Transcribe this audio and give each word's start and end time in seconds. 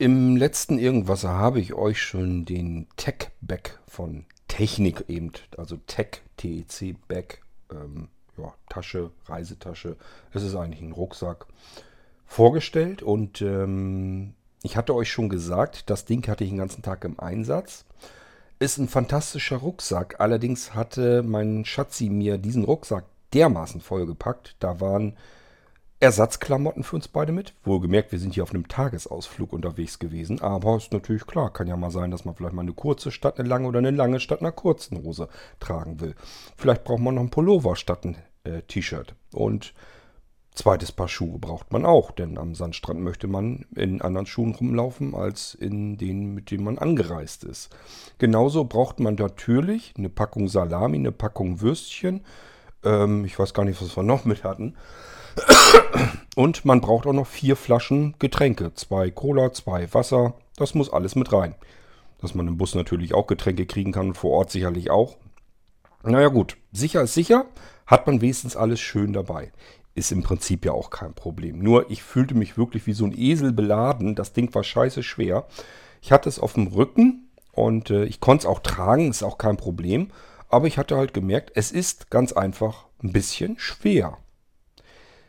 Im 0.00 0.36
letzten 0.36 0.78
Irgendwasser 0.78 1.30
habe 1.30 1.58
ich 1.58 1.74
euch 1.74 2.00
schon 2.00 2.44
den 2.44 2.86
Tech-Bag 2.96 3.80
von 3.88 4.26
Technik 4.46 5.04
eben, 5.08 5.32
also 5.56 5.76
Tech, 5.88 6.22
TEC-Bag, 6.36 7.40
ähm, 7.72 8.06
ja, 8.36 8.54
Tasche, 8.68 9.10
Reisetasche, 9.26 9.96
es 10.32 10.44
ist 10.44 10.54
eigentlich 10.54 10.82
ein 10.82 10.92
Rucksack, 10.92 11.46
vorgestellt 12.26 13.02
und 13.02 13.42
ähm, 13.42 14.34
ich 14.62 14.76
hatte 14.76 14.94
euch 14.94 15.10
schon 15.10 15.28
gesagt, 15.28 15.90
das 15.90 16.04
Ding 16.04 16.24
hatte 16.28 16.44
ich 16.44 16.50
den 16.50 16.58
ganzen 16.58 16.82
Tag 16.82 17.04
im 17.04 17.18
Einsatz. 17.18 17.84
Ist 18.60 18.78
ein 18.78 18.88
fantastischer 18.88 19.56
Rucksack, 19.56 20.20
allerdings 20.20 20.74
hatte 20.76 21.24
mein 21.24 21.64
Schatzi 21.64 22.08
mir 22.08 22.38
diesen 22.38 22.62
Rucksack 22.62 23.04
dermaßen 23.32 23.80
vollgepackt, 23.80 24.54
da 24.60 24.80
waren 24.80 25.16
Ersatzklamotten 26.00 26.84
für 26.84 26.94
uns 26.94 27.08
beide 27.08 27.32
mit. 27.32 27.54
Wohlgemerkt, 27.64 28.12
wir 28.12 28.20
sind 28.20 28.34
hier 28.34 28.44
auf 28.44 28.54
einem 28.54 28.68
Tagesausflug 28.68 29.52
unterwegs 29.52 29.98
gewesen. 29.98 30.40
Aber 30.40 30.76
ist 30.76 30.92
natürlich 30.92 31.26
klar, 31.26 31.52
kann 31.52 31.66
ja 31.66 31.76
mal 31.76 31.90
sein, 31.90 32.12
dass 32.12 32.24
man 32.24 32.36
vielleicht 32.36 32.54
mal 32.54 32.62
eine 32.62 32.72
kurze 32.72 33.10
statt 33.10 33.38
eine 33.38 33.48
lange 33.48 33.66
oder 33.66 33.78
eine 33.78 33.90
lange 33.90 34.20
statt 34.20 34.40
einer 34.40 34.52
kurzen 34.52 35.02
Hose 35.02 35.28
tragen 35.58 36.00
will. 36.00 36.14
Vielleicht 36.56 36.84
braucht 36.84 37.00
man 37.00 37.16
noch 37.16 37.22
ein 37.22 37.30
Pullover 37.30 37.74
statt 37.74 38.04
ein 38.04 38.16
äh, 38.44 38.62
T-Shirt. 38.62 39.16
Und 39.32 39.74
zweites 40.54 40.92
Paar 40.92 41.08
Schuhe 41.08 41.38
braucht 41.40 41.72
man 41.72 41.84
auch, 41.84 42.12
denn 42.12 42.38
am 42.38 42.54
Sandstrand 42.54 43.00
möchte 43.00 43.26
man 43.26 43.66
in 43.74 44.00
anderen 44.00 44.26
Schuhen 44.26 44.54
rumlaufen 44.54 45.16
als 45.16 45.54
in 45.54 45.96
denen, 45.96 46.32
mit 46.32 46.52
denen 46.52 46.62
man 46.62 46.78
angereist 46.78 47.42
ist. 47.42 47.70
Genauso 48.18 48.64
braucht 48.64 49.00
man 49.00 49.16
natürlich 49.16 49.94
eine 49.98 50.10
Packung 50.10 50.46
Salami, 50.46 50.98
eine 50.98 51.12
Packung 51.12 51.60
Würstchen. 51.60 52.24
Ähm, 52.84 53.24
ich 53.24 53.36
weiß 53.36 53.52
gar 53.52 53.64
nicht, 53.64 53.82
was 53.82 53.96
wir 53.96 54.04
noch 54.04 54.24
mit 54.24 54.44
hatten. 54.44 54.76
Und 56.38 56.64
man 56.64 56.80
braucht 56.80 57.06
auch 57.06 57.12
noch 57.12 57.26
vier 57.26 57.56
Flaschen 57.56 58.14
Getränke. 58.20 58.72
Zwei 58.74 59.10
Cola, 59.10 59.52
zwei 59.52 59.92
Wasser. 59.92 60.34
Das 60.56 60.74
muss 60.74 60.88
alles 60.92 61.16
mit 61.16 61.32
rein. 61.32 61.56
Dass 62.20 62.34
man 62.34 62.46
im 62.46 62.56
Bus 62.56 62.74
natürlich 62.76 63.12
auch 63.12 63.26
Getränke 63.26 63.66
kriegen 63.66 63.90
kann 63.90 64.14
vor 64.14 64.30
Ort 64.30 64.50
sicherlich 64.50 64.90
auch. 64.90 65.16
Naja 66.04 66.28
gut, 66.28 66.56
sicher 66.70 67.02
ist 67.02 67.14
sicher. 67.14 67.46
Hat 67.86 68.06
man 68.06 68.20
wenigstens 68.20 68.56
alles 68.56 68.78
schön 68.78 69.12
dabei. 69.12 69.50
Ist 69.94 70.12
im 70.12 70.22
Prinzip 70.22 70.64
ja 70.64 70.70
auch 70.70 70.90
kein 70.90 71.12
Problem. 71.12 71.58
Nur 71.58 71.90
ich 71.90 72.04
fühlte 72.04 72.36
mich 72.36 72.56
wirklich 72.56 72.86
wie 72.86 72.92
so 72.92 73.04
ein 73.04 73.18
Esel 73.18 73.52
beladen. 73.52 74.14
Das 74.14 74.32
Ding 74.32 74.54
war 74.54 74.62
scheiße 74.62 75.02
schwer. 75.02 75.46
Ich 76.02 76.12
hatte 76.12 76.28
es 76.28 76.38
auf 76.38 76.52
dem 76.52 76.68
Rücken 76.68 77.30
und 77.50 77.90
äh, 77.90 78.04
ich 78.04 78.20
konnte 78.20 78.42
es 78.42 78.46
auch 78.46 78.60
tragen. 78.60 79.10
Ist 79.10 79.24
auch 79.24 79.38
kein 79.38 79.56
Problem. 79.56 80.12
Aber 80.48 80.68
ich 80.68 80.78
hatte 80.78 80.96
halt 80.96 81.14
gemerkt, 81.14 81.50
es 81.54 81.72
ist 81.72 82.10
ganz 82.10 82.32
einfach 82.32 82.86
ein 83.02 83.12
bisschen 83.12 83.58
schwer. 83.58 84.18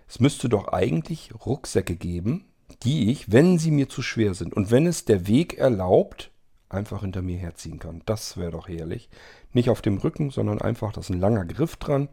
Es 0.10 0.20
müsste 0.20 0.50
doch 0.50 0.70
eigentlich 0.70 1.32
Rucksäcke 1.46 1.96
geben, 1.96 2.46
die 2.82 3.12
ich, 3.12 3.32
wenn 3.32 3.60
sie 3.60 3.70
mir 3.70 3.90
zu 3.90 4.02
schwer 4.02 4.34
sind 4.34 4.56
und 4.56 4.72
wenn 4.72 4.88
es 4.88 5.06
der 5.06 5.28
Weg 5.28 5.60
erlaubt, 5.60 6.32
einfach 6.68 7.02
hinter 7.02 7.22
mir 7.22 7.38
herziehen 7.38 7.78
kann. 7.78 8.02
Das 8.08 8.36
wäre 8.36 8.50
doch 8.50 8.68
herrlich. 8.68 9.12
Nicht 9.54 9.70
auf 9.70 9.84
dem 9.84 10.00
Rücken, 10.00 10.32
sondern 10.32 10.62
einfach, 10.62 10.94
da 10.94 11.02
ist 11.02 11.10
ein 11.10 11.20
langer 11.20 11.46
Griff 11.46 11.76
dran 11.76 12.10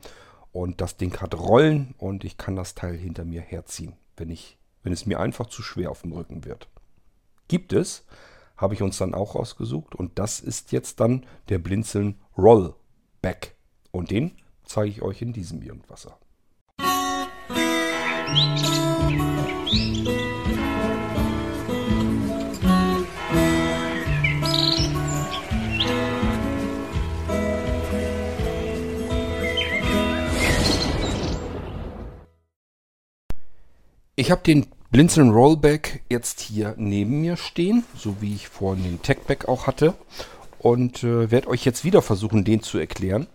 und 0.53 0.83
das 0.83 0.99
Ding 0.99 1.19
hat 1.23 1.35
Rollen 1.39 1.95
und 1.97 2.23
ich 2.25 2.37
kann 2.37 2.55
das 2.55 2.75
Teil 2.75 2.99
hinter 2.99 3.25
mir 3.25 3.41
herziehen, 3.41 3.95
wenn, 4.19 4.29
ich, 4.29 4.59
wenn 4.83 4.93
es 4.93 5.07
mir 5.07 5.19
einfach 5.19 5.47
zu 5.47 5.63
schwer 5.63 5.91
auf 5.91 6.03
dem 6.03 6.13
Rücken 6.13 6.45
wird. 6.45 6.69
Gibt 7.49 7.73
es, 7.73 8.05
habe 8.59 8.75
ich 8.75 8.83
uns 8.83 8.99
dann 8.99 9.15
auch 9.15 9.37
rausgesucht 9.37 9.95
und 9.95 10.19
das 10.19 10.41
ist 10.41 10.71
jetzt 10.71 11.01
dann 11.01 11.25
der 11.49 11.59
Blinzeln 11.59 12.21
Rollback. 12.37 13.57
Und 13.91 14.11
den 14.11 14.33
zeige 14.65 14.91
ich 14.91 15.01
euch 15.01 15.23
in 15.23 15.33
diesem 15.33 15.63
Irgendwasser. 15.63 16.19
Ich 34.19 34.33
habe 34.33 34.43
den 34.43 34.67
Blinzeln 34.91 35.31
Rollback 35.31 36.03
jetzt 36.11 36.41
hier 36.41 36.75
neben 36.79 37.21
mir 37.21 37.37
stehen, 37.37 37.85
so 37.97 38.17
wie 38.21 38.35
ich 38.35 38.49
vorhin 38.49 38.83
den 38.83 39.03
Techback 39.03 39.47
auch 39.47 39.69
hatte. 39.69 39.95
Und 40.59 41.05
äh, 41.05 41.31
werde 41.31 41.47
euch 41.47 41.65
jetzt 41.65 41.85
wieder 41.85 42.03
versuchen, 42.03 42.43
den 42.43 42.61
zu 42.61 42.79
erklären. 42.79 43.29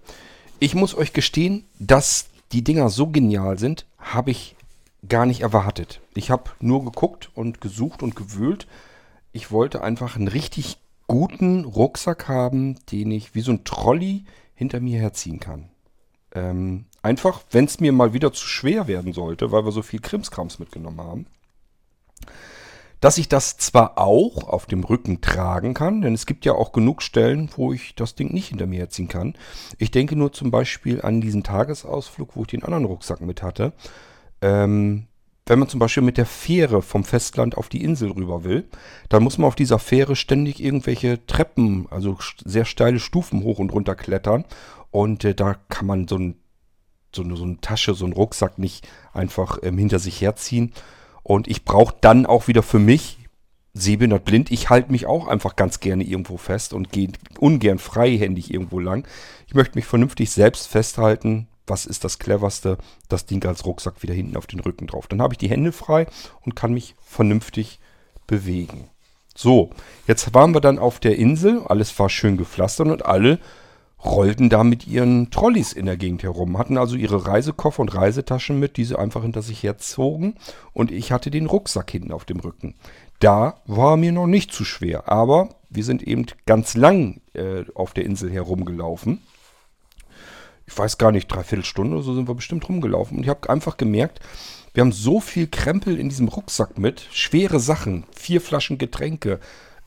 Ich 0.59 0.75
muss 0.75 0.93
euch 0.93 1.13
gestehen, 1.13 1.63
dass 1.79 2.25
die 2.51 2.61
Dinger 2.61 2.89
so 2.89 3.07
genial 3.07 3.57
sind, 3.57 3.85
habe 3.99 4.31
ich 4.31 4.57
gar 5.07 5.25
nicht 5.25 5.41
erwartet. 5.41 6.01
Ich 6.13 6.29
habe 6.29 6.51
nur 6.59 6.83
geguckt 6.83 7.31
und 7.33 7.61
gesucht 7.61 8.03
und 8.03 8.15
gewühlt. 8.15 8.67
Ich 9.31 9.51
wollte 9.51 9.81
einfach 9.81 10.15
einen 10.15 10.27
richtig 10.27 10.77
guten 11.07 11.65
Rucksack 11.65 12.27
haben, 12.27 12.77
den 12.91 13.11
ich 13.11 13.35
wie 13.35 13.41
so 13.41 13.51
ein 13.51 13.63
Trolley 13.63 14.25
hinter 14.53 14.79
mir 14.79 14.99
herziehen 14.99 15.39
kann. 15.39 15.69
Ähm, 16.33 16.85
einfach, 17.01 17.41
wenn 17.51 17.65
es 17.65 17.79
mir 17.79 17.91
mal 17.91 18.13
wieder 18.13 18.31
zu 18.31 18.45
schwer 18.45 18.87
werden 18.87 19.13
sollte, 19.13 19.51
weil 19.51 19.65
wir 19.65 19.71
so 19.71 19.81
viel 19.81 19.99
Krimskrams 19.99 20.59
mitgenommen 20.59 21.01
haben, 21.01 21.25
dass 23.01 23.17
ich 23.17 23.27
das 23.27 23.57
zwar 23.57 23.97
auch 23.97 24.47
auf 24.47 24.67
dem 24.67 24.83
Rücken 24.83 25.21
tragen 25.21 25.73
kann, 25.73 26.01
denn 26.01 26.13
es 26.13 26.27
gibt 26.27 26.45
ja 26.45 26.53
auch 26.53 26.71
genug 26.71 27.01
Stellen, 27.01 27.49
wo 27.57 27.73
ich 27.73 27.95
das 27.95 28.13
Ding 28.13 28.31
nicht 28.31 28.49
hinter 28.49 28.67
mir 28.67 28.79
herziehen 28.79 29.07
kann. 29.07 29.33
Ich 29.79 29.89
denke 29.89 30.15
nur 30.15 30.31
zum 30.31 30.51
Beispiel 30.51 31.01
an 31.01 31.19
diesen 31.19 31.43
Tagesausflug, 31.43 32.35
wo 32.35 32.43
ich 32.43 32.49
den 32.49 32.63
anderen 32.63 32.85
Rucksack 32.85 33.19
mit 33.21 33.41
hatte. 33.41 33.73
Ähm, 34.41 35.07
wenn 35.45 35.59
man 35.59 35.67
zum 35.67 35.79
Beispiel 35.79 36.03
mit 36.03 36.17
der 36.17 36.25
Fähre 36.25 36.81
vom 36.81 37.03
Festland 37.03 37.57
auf 37.57 37.67
die 37.67 37.83
Insel 37.83 38.11
rüber 38.11 38.43
will, 38.43 38.69
dann 39.09 39.23
muss 39.23 39.37
man 39.37 39.47
auf 39.47 39.55
dieser 39.55 39.79
Fähre 39.79 40.15
ständig 40.15 40.63
irgendwelche 40.63 41.25
Treppen, 41.25 41.87
also 41.89 42.17
sehr 42.45 42.65
steile 42.65 42.99
Stufen 42.99 43.43
hoch 43.43 43.59
und 43.59 43.71
runter 43.73 43.95
klettern. 43.95 44.45
Und 44.91 45.25
äh, 45.25 45.33
da 45.33 45.55
kann 45.69 45.87
man 45.87 46.07
so, 46.07 46.17
ein, 46.17 46.35
so, 47.13 47.23
eine, 47.23 47.35
so 47.35 47.43
eine 47.43 47.59
Tasche, 47.59 47.95
so 47.95 48.05
einen 48.05 48.13
Rucksack 48.13 48.59
nicht 48.59 48.87
einfach 49.13 49.57
ähm, 49.63 49.77
hinter 49.77 49.99
sich 49.99 50.21
herziehen. 50.21 50.73
Und 51.23 51.47
ich 51.47 51.65
brauche 51.65 51.95
dann 52.01 52.25
auch 52.25 52.47
wieder 52.47 52.63
für 52.63 52.79
mich, 52.79 53.17
sehbehindert 53.73 54.25
blind, 54.25 54.51
ich 54.51 54.69
halte 54.69 54.91
mich 54.91 55.05
auch 55.05 55.27
einfach 55.27 55.55
ganz 55.55 55.79
gerne 55.79 56.03
irgendwo 56.03 56.37
fest 56.37 56.73
und 56.73 56.91
gehe 56.91 57.11
ungern 57.39 57.79
freihändig 57.79 58.53
irgendwo 58.53 58.79
lang. 58.79 59.07
Ich 59.47 59.53
möchte 59.53 59.77
mich 59.77 59.85
vernünftig 59.85 60.31
selbst 60.31 60.67
festhalten, 60.67 61.47
was 61.71 61.87
ist 61.87 62.03
das 62.03 62.19
cleverste, 62.19 62.77
das 63.09 63.25
Ding 63.25 63.43
als 63.45 63.65
Rucksack 63.65 64.03
wieder 64.03 64.13
hinten 64.13 64.37
auf 64.37 64.45
den 64.45 64.59
Rücken 64.59 64.85
drauf. 64.85 65.07
Dann 65.07 65.21
habe 65.21 65.33
ich 65.33 65.39
die 65.39 65.49
Hände 65.49 65.71
frei 65.71 66.05
und 66.41 66.55
kann 66.55 66.73
mich 66.73 66.95
vernünftig 67.03 67.79
bewegen. 68.27 68.89
So, 69.35 69.71
jetzt 70.05 70.33
waren 70.33 70.53
wir 70.53 70.61
dann 70.61 70.77
auf 70.77 70.99
der 70.99 71.17
Insel, 71.17 71.61
alles 71.65 71.97
war 71.97 72.09
schön 72.09 72.37
gepflastert 72.37 72.87
und 72.87 73.05
alle 73.05 73.39
rollten 74.03 74.49
da 74.49 74.63
mit 74.63 74.87
ihren 74.87 75.31
Trolleys 75.31 75.73
in 75.73 75.85
der 75.85 75.95
Gegend 75.95 76.23
herum, 76.23 76.57
hatten 76.57 76.77
also 76.77 76.95
ihre 76.95 77.27
Reisekoffer 77.27 77.81
und 77.81 77.95
Reisetaschen 77.95 78.59
mit, 78.59 78.77
die 78.77 78.83
sie 78.83 78.99
einfach 78.99 79.21
hinter 79.21 79.41
sich 79.41 79.63
herzogen 79.63 80.35
und 80.73 80.91
ich 80.91 81.11
hatte 81.11 81.31
den 81.31 81.45
Rucksack 81.45 81.89
hinten 81.91 82.11
auf 82.11 82.25
dem 82.25 82.39
Rücken. 82.39 82.75
Da 83.19 83.61
war 83.65 83.97
mir 83.97 84.11
noch 84.11 84.27
nicht 84.27 84.51
zu 84.51 84.65
schwer, 84.65 85.09
aber 85.09 85.49
wir 85.69 85.83
sind 85.83 86.03
eben 86.03 86.25
ganz 86.45 86.75
lang 86.75 87.21
äh, 87.33 87.63
auf 87.75 87.93
der 87.93 88.05
Insel 88.05 88.31
herumgelaufen 88.31 89.21
ich 90.71 90.77
weiß 90.77 90.97
gar 90.97 91.11
nicht, 91.11 91.27
dreiviertel 91.27 91.65
Stunde 91.65 91.97
oder 91.97 92.03
so 92.03 92.13
sind 92.13 92.29
wir 92.29 92.35
bestimmt 92.35 92.67
rumgelaufen. 92.67 93.17
Und 93.17 93.23
ich 93.23 93.29
habe 93.29 93.49
einfach 93.49 93.77
gemerkt, 93.77 94.19
wir 94.73 94.81
haben 94.81 94.93
so 94.93 95.19
viel 95.19 95.47
Krempel 95.47 95.99
in 95.99 96.07
diesem 96.07 96.29
Rucksack 96.29 96.77
mit, 96.77 97.05
schwere 97.11 97.59
Sachen, 97.59 98.05
vier 98.15 98.39
Flaschen 98.39 98.77
Getränke, 98.77 99.39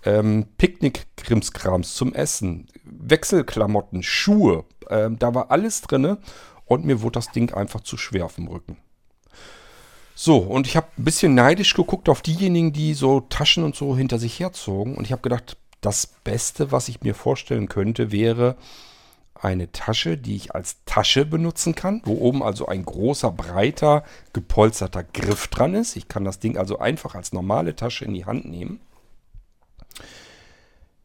ähm, 0.04 0.46
Picknick-Krimskrams 0.58 1.94
zum 1.94 2.12
Essen, 2.12 2.68
Wechselklamotten, 2.84 4.02
Schuhe. 4.02 4.64
Ähm, 4.90 5.18
da 5.18 5.34
war 5.34 5.50
alles 5.50 5.80
drin 5.80 6.18
und 6.66 6.84
mir 6.84 7.00
wurde 7.00 7.14
das 7.14 7.32
Ding 7.32 7.54
einfach 7.54 7.80
zu 7.80 7.96
schwer 7.96 8.26
auf 8.26 8.34
dem 8.34 8.48
Rücken. 8.48 8.76
So, 10.14 10.36
und 10.36 10.66
ich 10.66 10.76
habe 10.76 10.88
ein 10.98 11.04
bisschen 11.04 11.34
neidisch 11.34 11.74
geguckt 11.74 12.10
auf 12.10 12.20
diejenigen, 12.20 12.74
die 12.74 12.92
so 12.92 13.20
Taschen 13.20 13.64
und 13.64 13.74
so 13.74 13.96
hinter 13.96 14.18
sich 14.18 14.38
herzogen. 14.38 14.96
Und 14.96 15.06
ich 15.06 15.12
habe 15.12 15.22
gedacht, 15.22 15.56
das 15.80 16.06
Beste, 16.06 16.70
was 16.72 16.88
ich 16.88 17.00
mir 17.00 17.14
vorstellen 17.14 17.68
könnte, 17.68 18.12
wäre 18.12 18.56
eine 19.44 19.70
Tasche, 19.72 20.16
die 20.16 20.36
ich 20.36 20.54
als 20.54 20.84
Tasche 20.86 21.24
benutzen 21.24 21.74
kann, 21.74 22.00
wo 22.04 22.14
oben 22.14 22.42
also 22.42 22.66
ein 22.66 22.84
großer, 22.84 23.30
breiter, 23.30 24.02
gepolsterter 24.32 25.04
Griff 25.04 25.48
dran 25.48 25.74
ist. 25.74 25.96
Ich 25.96 26.08
kann 26.08 26.24
das 26.24 26.38
Ding 26.38 26.56
also 26.56 26.78
einfach 26.78 27.14
als 27.14 27.32
normale 27.32 27.76
Tasche 27.76 28.04
in 28.04 28.14
die 28.14 28.24
Hand 28.24 28.46
nehmen. 28.46 28.80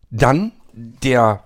Dann 0.09 0.53
der 0.73 1.43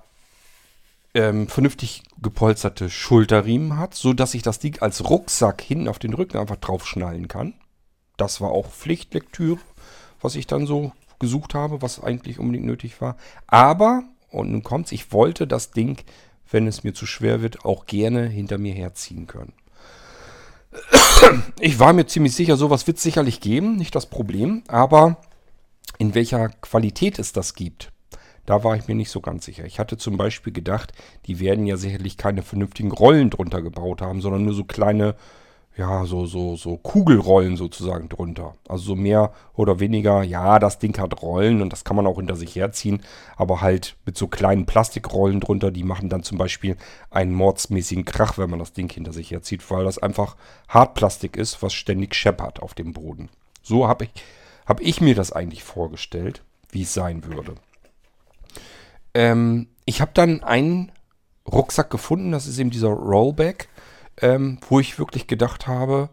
ähm, 1.13 1.48
vernünftig 1.48 2.04
gepolsterte 2.22 2.90
Schulterriemen 2.90 3.78
hat, 3.78 3.94
so 3.94 4.13
dass 4.13 4.34
ich 4.34 4.42
das 4.42 4.60
Ding 4.60 4.81
als 4.81 5.10
Rucksack 5.10 5.62
hinten 5.62 5.88
auf 5.88 6.00
den 6.00 6.13
Rücken 6.13 6.38
einfach 6.38 6.57
draufschnallen 6.57 7.28
kann. 7.28 7.56
Das 8.18 8.42
war 8.42 8.51
auch 8.51 8.69
Pflichtlektüre, 8.69 9.60
was 10.22 10.36
ich 10.36 10.48
dann 10.48 10.66
so 10.66 10.92
gesucht 11.19 11.54
habe, 11.54 11.81
was 11.81 12.01
eigentlich 12.01 12.39
unbedingt 12.39 12.66
nötig 12.66 13.01
war. 13.01 13.18
Aber, 13.48 14.04
und 14.30 14.51
nun 14.51 14.63
kommt's, 14.63 14.92
ich 14.92 15.12
wollte 15.12 15.48
das 15.48 15.72
Ding 15.72 15.98
wenn 16.50 16.68
es 16.68 16.84
mir 16.84 16.94
zu 16.94 17.06
schwer 17.06 17.42
wird, 17.42 17.66
auch 17.66 17.86
gerne 17.86 18.28
hinter 18.28 18.57
mir 18.57 18.74
herziehen 18.74 19.28
können. 19.28 19.54
Ich 21.60 21.80
war 21.80 21.94
mir 21.94 22.06
ziemlich 22.06 22.36
sicher, 22.36 22.57
sowas 22.57 22.86
wird 22.86 22.98
es 22.98 23.04
sicherlich 23.04 23.40
geben, 23.40 23.78
nicht 23.78 23.95
das 23.95 24.07
Problem, 24.07 24.63
aber 24.68 25.18
In 26.00 26.16
welcher 26.16 26.50
Qualität 26.50 27.19
es 27.19 27.31
das 27.31 27.54
gibt, 27.54 27.92
da 28.45 28.63
war 28.63 28.75
ich 28.75 28.88
mir 28.88 28.95
nicht 28.95 29.10
so 29.12 29.22
ganz 29.22 29.45
sicher. 29.45 29.66
Ich 29.66 29.80
hatte 29.80 29.98
zum 29.98 30.18
Beispiel 30.18 30.51
gedacht, 30.51 30.92
die 31.28 31.40
werden 31.40 31.66
ja 31.66 31.78
sicherlich 31.78 32.18
keine 32.18 32.42
vernünftigen 32.42 32.92
Rollen 32.92 33.30
drunter 33.30 33.62
gebaut 33.62 34.01
haben, 34.01 34.19
sondern 34.22 34.44
nur 34.44 34.54
so 34.54 34.66
kleine, 34.66 35.16
ja, 35.75 36.06
so, 36.06 36.28
so, 36.28 36.56
so 36.56 36.78
Kugelrollen 36.78 37.58
sozusagen 37.58 38.08
drunter. 38.08 38.54
Also 38.68 38.84
so 38.84 38.96
mehr 38.96 39.34
oder 39.56 39.80
weniger, 39.80 40.22
ja, 40.22 40.60
das 40.60 40.78
Ding 40.78 40.98
hat 41.00 41.22
Rollen 41.24 41.62
und 41.62 41.74
das 41.74 41.84
kann 41.84 41.96
man 41.96 42.06
auch 42.06 42.18
hinter 42.18 42.36
sich 42.36 42.56
herziehen, 42.56 43.02
aber 43.38 43.62
halt 43.62 43.96
mit 44.06 44.16
so 44.16 44.28
kleinen 44.28 44.68
Plastikrollen 44.68 45.40
drunter, 45.40 45.72
die 45.72 45.84
machen 45.84 46.10
dann 46.10 46.22
zum 46.22 46.38
Beispiel 46.38 46.78
einen 47.10 47.34
mordsmäßigen 47.34 48.06
Krach, 48.06 48.38
wenn 48.38 48.52
man 48.52 48.60
das 48.60 48.74
Ding 48.74 48.92
hinter 48.92 49.14
sich 49.14 49.31
herzieht, 49.31 49.70
weil 49.72 49.84
das 49.84 49.98
einfach 49.98 50.36
Hartplastik 50.68 51.38
ist, 51.38 51.64
was 51.64 51.74
ständig 51.74 52.14
scheppert 52.14 52.62
auf 52.62 52.75
dem 52.75 52.94
Boden. 52.94 53.30
So 53.64 53.88
habe 53.88 54.06
ich, 54.06 54.12
hab 54.68 54.80
ich 54.80 55.02
mir 55.02 55.16
das 55.16 55.31
eigentlich 55.31 55.64
vorgestellt, 55.64 56.44
wie 56.70 56.84
es 56.84 56.94
sein 56.94 57.24
würde. 57.25 57.56
Ähm, 59.16 59.68
ich 59.86 60.02
habe 60.02 60.12
dann 60.14 60.44
einen 60.44 60.92
Rucksack 61.52 61.90
gefunden, 61.90 62.31
das 62.31 62.46
ist 62.46 62.60
eben 62.60 62.70
dieser 62.70 62.90
Rollback, 62.90 63.70
ähm, 64.21 64.60
wo 64.68 64.80
ich 64.80 65.00
wirklich 65.00 65.27
gedacht 65.27 65.68
habe, 65.68 66.10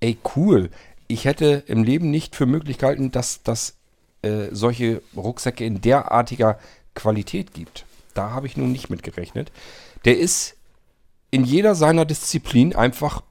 ey 0.00 0.18
cool, 0.36 0.70
ich 1.06 1.24
hätte 1.24 1.64
im 1.66 1.84
Leben 1.84 2.10
nicht 2.10 2.36
für 2.36 2.46
möglich 2.46 2.78
gehalten, 2.78 3.10
dass 3.10 3.42
das 3.42 3.76
äh, 4.22 4.48
solche 4.52 5.02
Rucksäcke 5.16 5.64
in 5.64 5.80
derartiger 5.80 6.58
Qualität 6.94 7.52
gibt. 7.52 7.84
Da 8.14 8.30
habe 8.30 8.46
ich 8.46 8.56
nun 8.56 8.72
nicht 8.72 8.90
mit 8.90 9.02
gerechnet. 9.02 9.50
Der 10.04 10.18
ist 10.18 10.56
in 11.30 11.44
jeder 11.44 11.74
seiner 11.74 12.04
Disziplin 12.04 12.74
einfach 12.74 13.22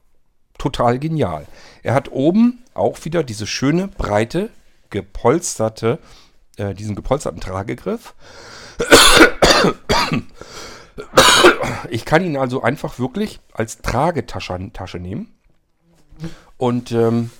total 0.58 0.98
genial. 0.98 1.46
Er 1.82 1.94
hat 1.94 2.12
oben 2.12 2.62
auch 2.74 3.04
wieder 3.04 3.24
diese 3.24 3.46
schöne, 3.46 3.88
breite, 3.88 4.50
gepolsterte, 4.90 5.98
äh, 6.56 6.74
diesen 6.74 6.94
gepolsterten 6.94 7.40
Tragegriff. 7.40 8.14
Ich 11.90 12.04
kann 12.04 12.24
ihn 12.24 12.36
also 12.36 12.62
einfach 12.62 12.98
wirklich 12.98 13.40
als 13.52 13.78
Tragetasche 13.78 14.70
Tasche 14.72 14.98
nehmen. 14.98 15.34
Und 16.56 16.92
ähm, 16.92 17.30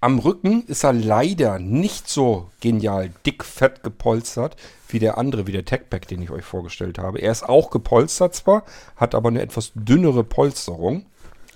am 0.00 0.18
Rücken 0.18 0.66
ist 0.66 0.84
er 0.84 0.92
leider 0.92 1.58
nicht 1.58 2.08
so 2.08 2.50
genial 2.60 3.10
dick, 3.24 3.42
fett 3.42 3.82
gepolstert 3.82 4.56
wie 4.88 4.98
der 4.98 5.16
andere, 5.18 5.46
wie 5.46 5.52
der 5.52 5.64
Techpack, 5.64 6.06
den 6.06 6.20
ich 6.20 6.30
euch 6.30 6.44
vorgestellt 6.44 6.98
habe. 6.98 7.20
Er 7.20 7.32
ist 7.32 7.42
auch 7.42 7.70
gepolstert 7.70 8.34
zwar, 8.34 8.64
hat 8.96 9.14
aber 9.14 9.30
eine 9.30 9.40
etwas 9.40 9.72
dünnere 9.74 10.22
Polsterung. 10.22 11.06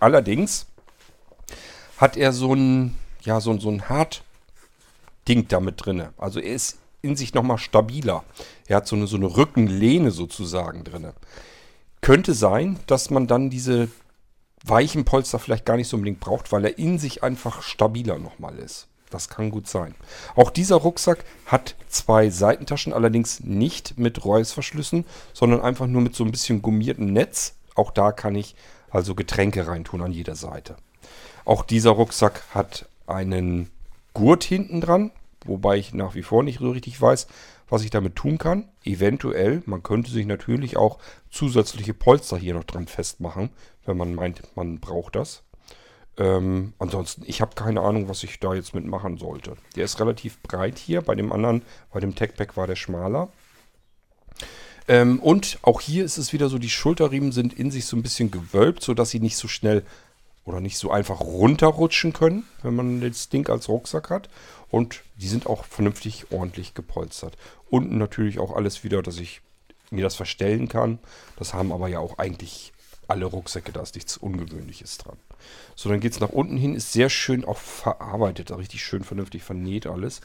Allerdings 0.00 0.66
hat 1.98 2.16
er 2.16 2.32
so 2.32 2.54
ein, 2.54 2.94
ja, 3.20 3.40
so, 3.40 3.58
so 3.60 3.68
ein 3.68 3.88
Hart-Ding 3.88 5.48
damit 5.48 5.84
drin. 5.84 6.08
Also 6.16 6.40
er 6.40 6.54
ist 6.54 6.78
in 7.02 7.16
sich 7.16 7.34
nochmal 7.34 7.58
stabiler. 7.58 8.24
Er 8.66 8.78
hat 8.78 8.86
so 8.86 8.96
eine, 8.96 9.06
so 9.06 9.16
eine 9.16 9.36
Rückenlehne 9.36 10.10
sozusagen 10.10 10.84
drin. 10.84 11.12
Könnte 12.00 12.34
sein, 12.34 12.78
dass 12.86 13.10
man 13.10 13.26
dann 13.26 13.50
diese 13.50 13.88
weichen 14.64 15.04
Polster 15.04 15.38
vielleicht 15.38 15.64
gar 15.64 15.76
nicht 15.76 15.88
so 15.88 15.96
unbedingt 15.96 16.20
braucht, 16.20 16.52
weil 16.52 16.64
er 16.64 16.78
in 16.78 16.98
sich 16.98 17.22
einfach 17.22 17.62
stabiler 17.62 18.18
nochmal 18.18 18.58
ist. 18.58 18.88
Das 19.10 19.28
kann 19.28 19.50
gut 19.50 19.68
sein. 19.68 19.94
Auch 20.36 20.50
dieser 20.50 20.76
Rucksack 20.76 21.24
hat 21.46 21.76
zwei 21.88 22.28
Seitentaschen, 22.28 22.92
allerdings 22.92 23.40
nicht 23.40 23.98
mit 23.98 24.24
Reusverschlüssen, 24.24 25.06
sondern 25.32 25.62
einfach 25.62 25.86
nur 25.86 26.02
mit 26.02 26.14
so 26.14 26.24
ein 26.24 26.30
bisschen 26.30 26.60
gummiertem 26.60 27.12
Netz. 27.12 27.54
Auch 27.74 27.90
da 27.90 28.12
kann 28.12 28.34
ich 28.34 28.54
also 28.90 29.14
Getränke 29.14 29.66
reintun 29.66 30.02
an 30.02 30.12
jeder 30.12 30.34
Seite. 30.34 30.76
Auch 31.44 31.62
dieser 31.62 31.90
Rucksack 31.90 32.42
hat 32.52 32.86
einen 33.06 33.70
Gurt 34.12 34.44
hinten 34.44 34.80
dran, 34.80 35.10
wobei 35.44 35.76
ich 35.76 35.94
nach 35.94 36.14
wie 36.14 36.22
vor 36.22 36.42
nicht 36.42 36.60
so 36.60 36.70
richtig 36.70 37.00
weiß, 37.00 37.26
was 37.68 37.82
ich 37.82 37.90
damit 37.90 38.16
tun 38.16 38.38
kann. 38.38 38.68
Eventuell, 38.84 39.62
man 39.66 39.82
könnte 39.82 40.10
sich 40.10 40.26
natürlich 40.26 40.76
auch 40.76 40.98
zusätzliche 41.30 41.94
Polster 41.94 42.36
hier 42.36 42.54
noch 42.54 42.64
dran 42.64 42.86
festmachen, 42.86 43.50
wenn 43.84 43.96
man 43.96 44.14
meint, 44.14 44.42
man 44.56 44.80
braucht 44.80 45.16
das. 45.16 45.42
Ähm, 46.16 46.72
ansonsten, 46.78 47.22
ich 47.26 47.40
habe 47.40 47.54
keine 47.54 47.80
Ahnung, 47.80 48.08
was 48.08 48.24
ich 48.24 48.40
da 48.40 48.54
jetzt 48.54 48.74
mitmachen 48.74 49.18
sollte. 49.18 49.56
Der 49.76 49.84
ist 49.84 50.00
relativ 50.00 50.42
breit 50.42 50.78
hier, 50.78 51.02
bei 51.02 51.14
dem 51.14 51.32
anderen, 51.32 51.62
bei 51.92 52.00
dem 52.00 52.14
Techpack 52.14 52.56
war 52.56 52.66
der 52.66 52.76
schmaler. 52.76 53.28
Ähm, 54.88 55.20
und 55.20 55.58
auch 55.62 55.80
hier 55.80 56.04
ist 56.04 56.18
es 56.18 56.32
wieder 56.32 56.48
so, 56.48 56.58
die 56.58 56.70
Schulterriemen 56.70 57.30
sind 57.30 57.52
in 57.52 57.70
sich 57.70 57.84
so 57.84 57.96
ein 57.96 58.02
bisschen 58.02 58.30
gewölbt, 58.30 58.82
sodass 58.82 59.10
sie 59.10 59.20
nicht 59.20 59.36
so 59.36 59.46
schnell 59.46 59.84
oder 60.48 60.60
nicht 60.60 60.78
so 60.78 60.90
einfach 60.90 61.20
runterrutschen 61.20 62.12
können, 62.12 62.44
wenn 62.62 62.74
man 62.74 63.00
das 63.00 63.28
Ding 63.28 63.48
als 63.48 63.68
Rucksack 63.68 64.10
hat. 64.10 64.28
Und 64.70 65.02
die 65.16 65.28
sind 65.28 65.46
auch 65.46 65.64
vernünftig 65.64 66.26
ordentlich 66.30 66.74
gepolstert. 66.74 67.36
Unten 67.70 67.98
natürlich 67.98 68.38
auch 68.38 68.54
alles 68.54 68.82
wieder, 68.82 69.02
dass 69.02 69.18
ich 69.18 69.42
mir 69.90 70.02
das 70.02 70.14
verstellen 70.14 70.68
kann. 70.68 70.98
Das 71.36 71.54
haben 71.54 71.72
aber 71.72 71.88
ja 71.88 71.98
auch 71.98 72.18
eigentlich 72.18 72.72
alle 73.06 73.24
Rucksäcke, 73.24 73.72
da 73.72 73.80
ist 73.80 73.94
nichts 73.94 74.16
Ungewöhnliches 74.16 74.98
dran. 74.98 75.16
So, 75.74 75.88
dann 75.88 76.00
geht 76.00 76.12
es 76.12 76.20
nach 76.20 76.28
unten 76.28 76.56
hin, 76.56 76.74
ist 76.74 76.92
sehr 76.92 77.08
schön 77.08 77.44
auch 77.44 77.56
verarbeitet, 77.56 78.50
richtig 78.50 78.84
schön 78.84 79.02
vernünftig 79.02 79.42
vernäht 79.42 79.86
alles. 79.86 80.20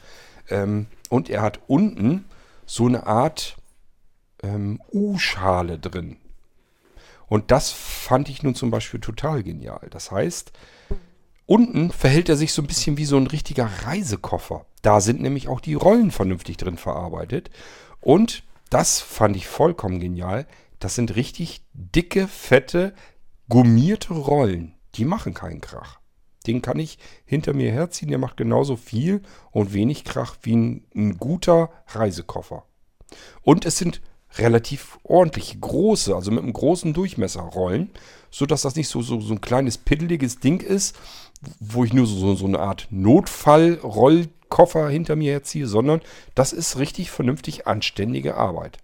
Ähm, 0.50 0.86
und 1.08 1.30
er 1.30 1.40
hat 1.40 1.60
unten 1.66 2.26
so 2.66 2.86
eine 2.86 3.06
Art 3.06 3.56
ähm, 4.42 4.82
U-Schale 4.92 5.78
drin. 5.78 6.18
Und 7.26 7.50
das 7.50 7.70
fand 7.70 8.28
ich 8.28 8.42
nun 8.42 8.54
zum 8.54 8.70
Beispiel 8.70 9.00
total 9.00 9.42
genial. 9.42 9.88
Das 9.90 10.10
heißt, 10.10 10.52
unten 11.46 11.90
verhält 11.90 12.28
er 12.28 12.36
sich 12.36 12.52
so 12.52 12.62
ein 12.62 12.66
bisschen 12.66 12.96
wie 12.96 13.04
so 13.04 13.16
ein 13.16 13.26
richtiger 13.26 13.68
Reisekoffer. 13.84 14.66
Da 14.82 15.00
sind 15.00 15.20
nämlich 15.20 15.48
auch 15.48 15.60
die 15.60 15.74
Rollen 15.74 16.10
vernünftig 16.10 16.56
drin 16.56 16.76
verarbeitet. 16.76 17.50
Und 18.00 18.44
das 18.70 19.00
fand 19.00 19.36
ich 19.36 19.46
vollkommen 19.46 20.00
genial. 20.00 20.46
Das 20.78 20.94
sind 20.94 21.16
richtig 21.16 21.64
dicke, 21.72 22.28
fette, 22.28 22.94
gummierte 23.48 24.14
Rollen. 24.14 24.74
Die 24.96 25.04
machen 25.04 25.34
keinen 25.34 25.60
Krach. 25.60 26.00
Den 26.46 26.60
kann 26.60 26.78
ich 26.78 26.98
hinter 27.24 27.54
mir 27.54 27.72
herziehen. 27.72 28.10
Der 28.10 28.18
macht 28.18 28.36
genauso 28.36 28.76
viel 28.76 29.22
und 29.50 29.72
wenig 29.72 30.04
Krach 30.04 30.36
wie 30.42 30.56
ein, 30.56 30.86
ein 30.94 31.18
guter 31.18 31.70
Reisekoffer. 31.88 32.64
Und 33.42 33.64
es 33.64 33.78
sind 33.78 34.02
relativ 34.38 34.98
ordentlich 35.04 35.60
große, 35.60 36.14
also 36.14 36.30
mit 36.30 36.42
einem 36.42 36.52
großen 36.52 36.92
Durchmesser 36.92 37.42
rollen, 37.42 37.90
sodass 38.30 38.62
das 38.62 38.76
nicht 38.76 38.88
so, 38.88 39.02
so, 39.02 39.20
so 39.20 39.32
ein 39.34 39.40
kleines 39.40 39.78
piddeliges 39.78 40.40
Ding 40.40 40.60
ist, 40.60 40.96
wo 41.60 41.84
ich 41.84 41.92
nur 41.92 42.06
so, 42.06 42.34
so 42.34 42.46
eine 42.46 42.58
Art 42.58 42.88
Notfallrollkoffer 42.90 44.88
hinter 44.88 45.16
mir 45.16 45.32
herziehe, 45.32 45.66
sondern 45.66 46.00
das 46.34 46.52
ist 46.52 46.78
richtig 46.78 47.10
vernünftig 47.10 47.66
anständige 47.66 48.36
Arbeit. 48.36 48.78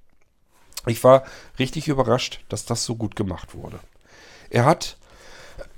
Ich 0.87 1.03
war 1.05 1.25
richtig 1.59 1.89
überrascht, 1.89 2.41
dass 2.49 2.65
das 2.65 2.85
so 2.85 2.95
gut 2.97 3.17
gemacht 3.17 3.55
wurde. 3.55 3.81
Er 4.51 4.65
hat 4.65 4.97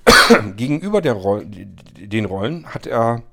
gegenüber 0.55 1.01
der 1.01 1.13
Roll 1.13 1.45
den 1.45 2.25
Rollen 2.25 2.67
hat 2.67 2.85
er 2.85 3.23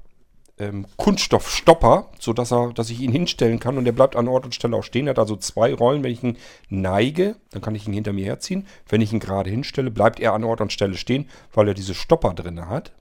ähm, 0.61 0.87
Kunststoffstopper, 0.97 2.11
sodass 2.19 2.53
er, 2.53 2.73
dass 2.73 2.91
ich 2.91 3.01
ihn 3.01 3.13
hinstellen 3.13 3.59
kann 3.59 3.79
und 3.79 3.85
der 3.85 3.93
bleibt 3.93 4.15
an 4.15 4.29
Ort 4.29 4.45
und 4.45 4.55
Stelle 4.55 4.77
auch 4.77 4.85
stehen. 4.85 5.07
Er 5.07 5.11
hat 5.11 5.19
also 5.19 5.37
zwei 5.37 5.75
Rollen. 5.75 6.05
Wenn 6.05 6.13
ich 6.13 6.23
ihn 6.23 6.37
neige, 6.69 7.37
dann 7.51 7.63
kann 7.63 7.75
ich 7.75 7.89
ihn 7.89 7.95
hinter 7.95 8.13
mir 8.13 8.27
herziehen. 8.27 8.67
Wenn 8.89 9.01
ich 9.01 9.13
ihn 9.13 9.21
gerade 9.21 9.51
hinstelle, 9.51 9.91
bleibt 9.91 10.21
er 10.21 10.35
an 10.35 10.45
Ort 10.45 10.61
und 10.61 10.73
Stelle 10.73 10.97
stehen, 10.97 11.29
weil 11.53 11.69
er 11.69 11.75
diese 11.75 11.95
Stopper 11.95 12.35
drin 12.35 12.69
hat. 12.69 12.93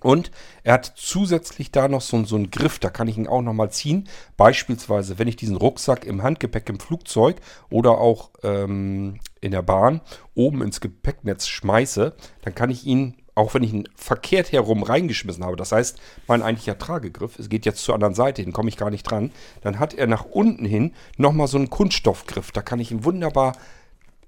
Und 0.00 0.30
er 0.62 0.74
hat 0.74 0.92
zusätzlich 0.96 1.72
da 1.72 1.88
noch 1.88 2.00
so, 2.00 2.24
so 2.24 2.36
einen 2.36 2.50
Griff, 2.50 2.78
da 2.78 2.88
kann 2.88 3.08
ich 3.08 3.18
ihn 3.18 3.26
auch 3.26 3.42
nochmal 3.42 3.70
ziehen. 3.70 4.08
Beispielsweise, 4.36 5.18
wenn 5.18 5.28
ich 5.28 5.36
diesen 5.36 5.56
Rucksack 5.56 6.04
im 6.04 6.22
Handgepäck 6.22 6.68
im 6.68 6.78
Flugzeug 6.78 7.36
oder 7.68 7.98
auch 7.98 8.30
ähm, 8.42 9.18
in 9.40 9.50
der 9.50 9.62
Bahn 9.62 10.00
oben 10.34 10.62
ins 10.62 10.80
Gepäcknetz 10.80 11.48
schmeiße, 11.48 12.14
dann 12.42 12.54
kann 12.54 12.70
ich 12.70 12.86
ihn 12.86 13.14
auch 13.38 13.54
wenn 13.54 13.62
ich 13.62 13.72
ihn 13.72 13.88
verkehrt 13.94 14.50
herum 14.50 14.82
reingeschmissen 14.82 15.44
habe, 15.44 15.56
das 15.56 15.70
heißt, 15.70 15.98
mein 16.26 16.42
eigentlicher 16.42 16.76
Tragegriff, 16.76 17.38
es 17.38 17.48
geht 17.48 17.66
jetzt 17.66 17.84
zur 17.84 17.94
anderen 17.94 18.14
Seite 18.14 18.42
hin, 18.42 18.52
komme 18.52 18.68
ich 18.68 18.76
gar 18.76 18.90
nicht 18.90 19.04
dran, 19.04 19.30
dann 19.62 19.78
hat 19.78 19.94
er 19.94 20.08
nach 20.08 20.24
unten 20.24 20.64
hin 20.64 20.92
nochmal 21.16 21.46
so 21.46 21.56
einen 21.56 21.70
Kunststoffgriff. 21.70 22.50
Da 22.50 22.62
kann 22.62 22.80
ich 22.80 22.90
ihn 22.90 23.04
wunderbar 23.04 23.56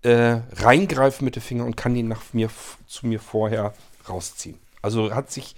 äh, 0.03 0.39
reingreifen 0.57 1.25
mit 1.25 1.35
den 1.35 1.43
Fingern 1.43 1.67
und 1.67 1.77
kann 1.77 1.97
ihn 1.97 2.07
nach 2.07 2.23
mir, 2.33 2.51
zu 2.87 3.07
mir 3.09 3.19
vorher 3.19 3.75
rausziehen. 4.09 4.59
Also 4.81 5.13
hat 5.13 5.33
sich, 5.33 5.57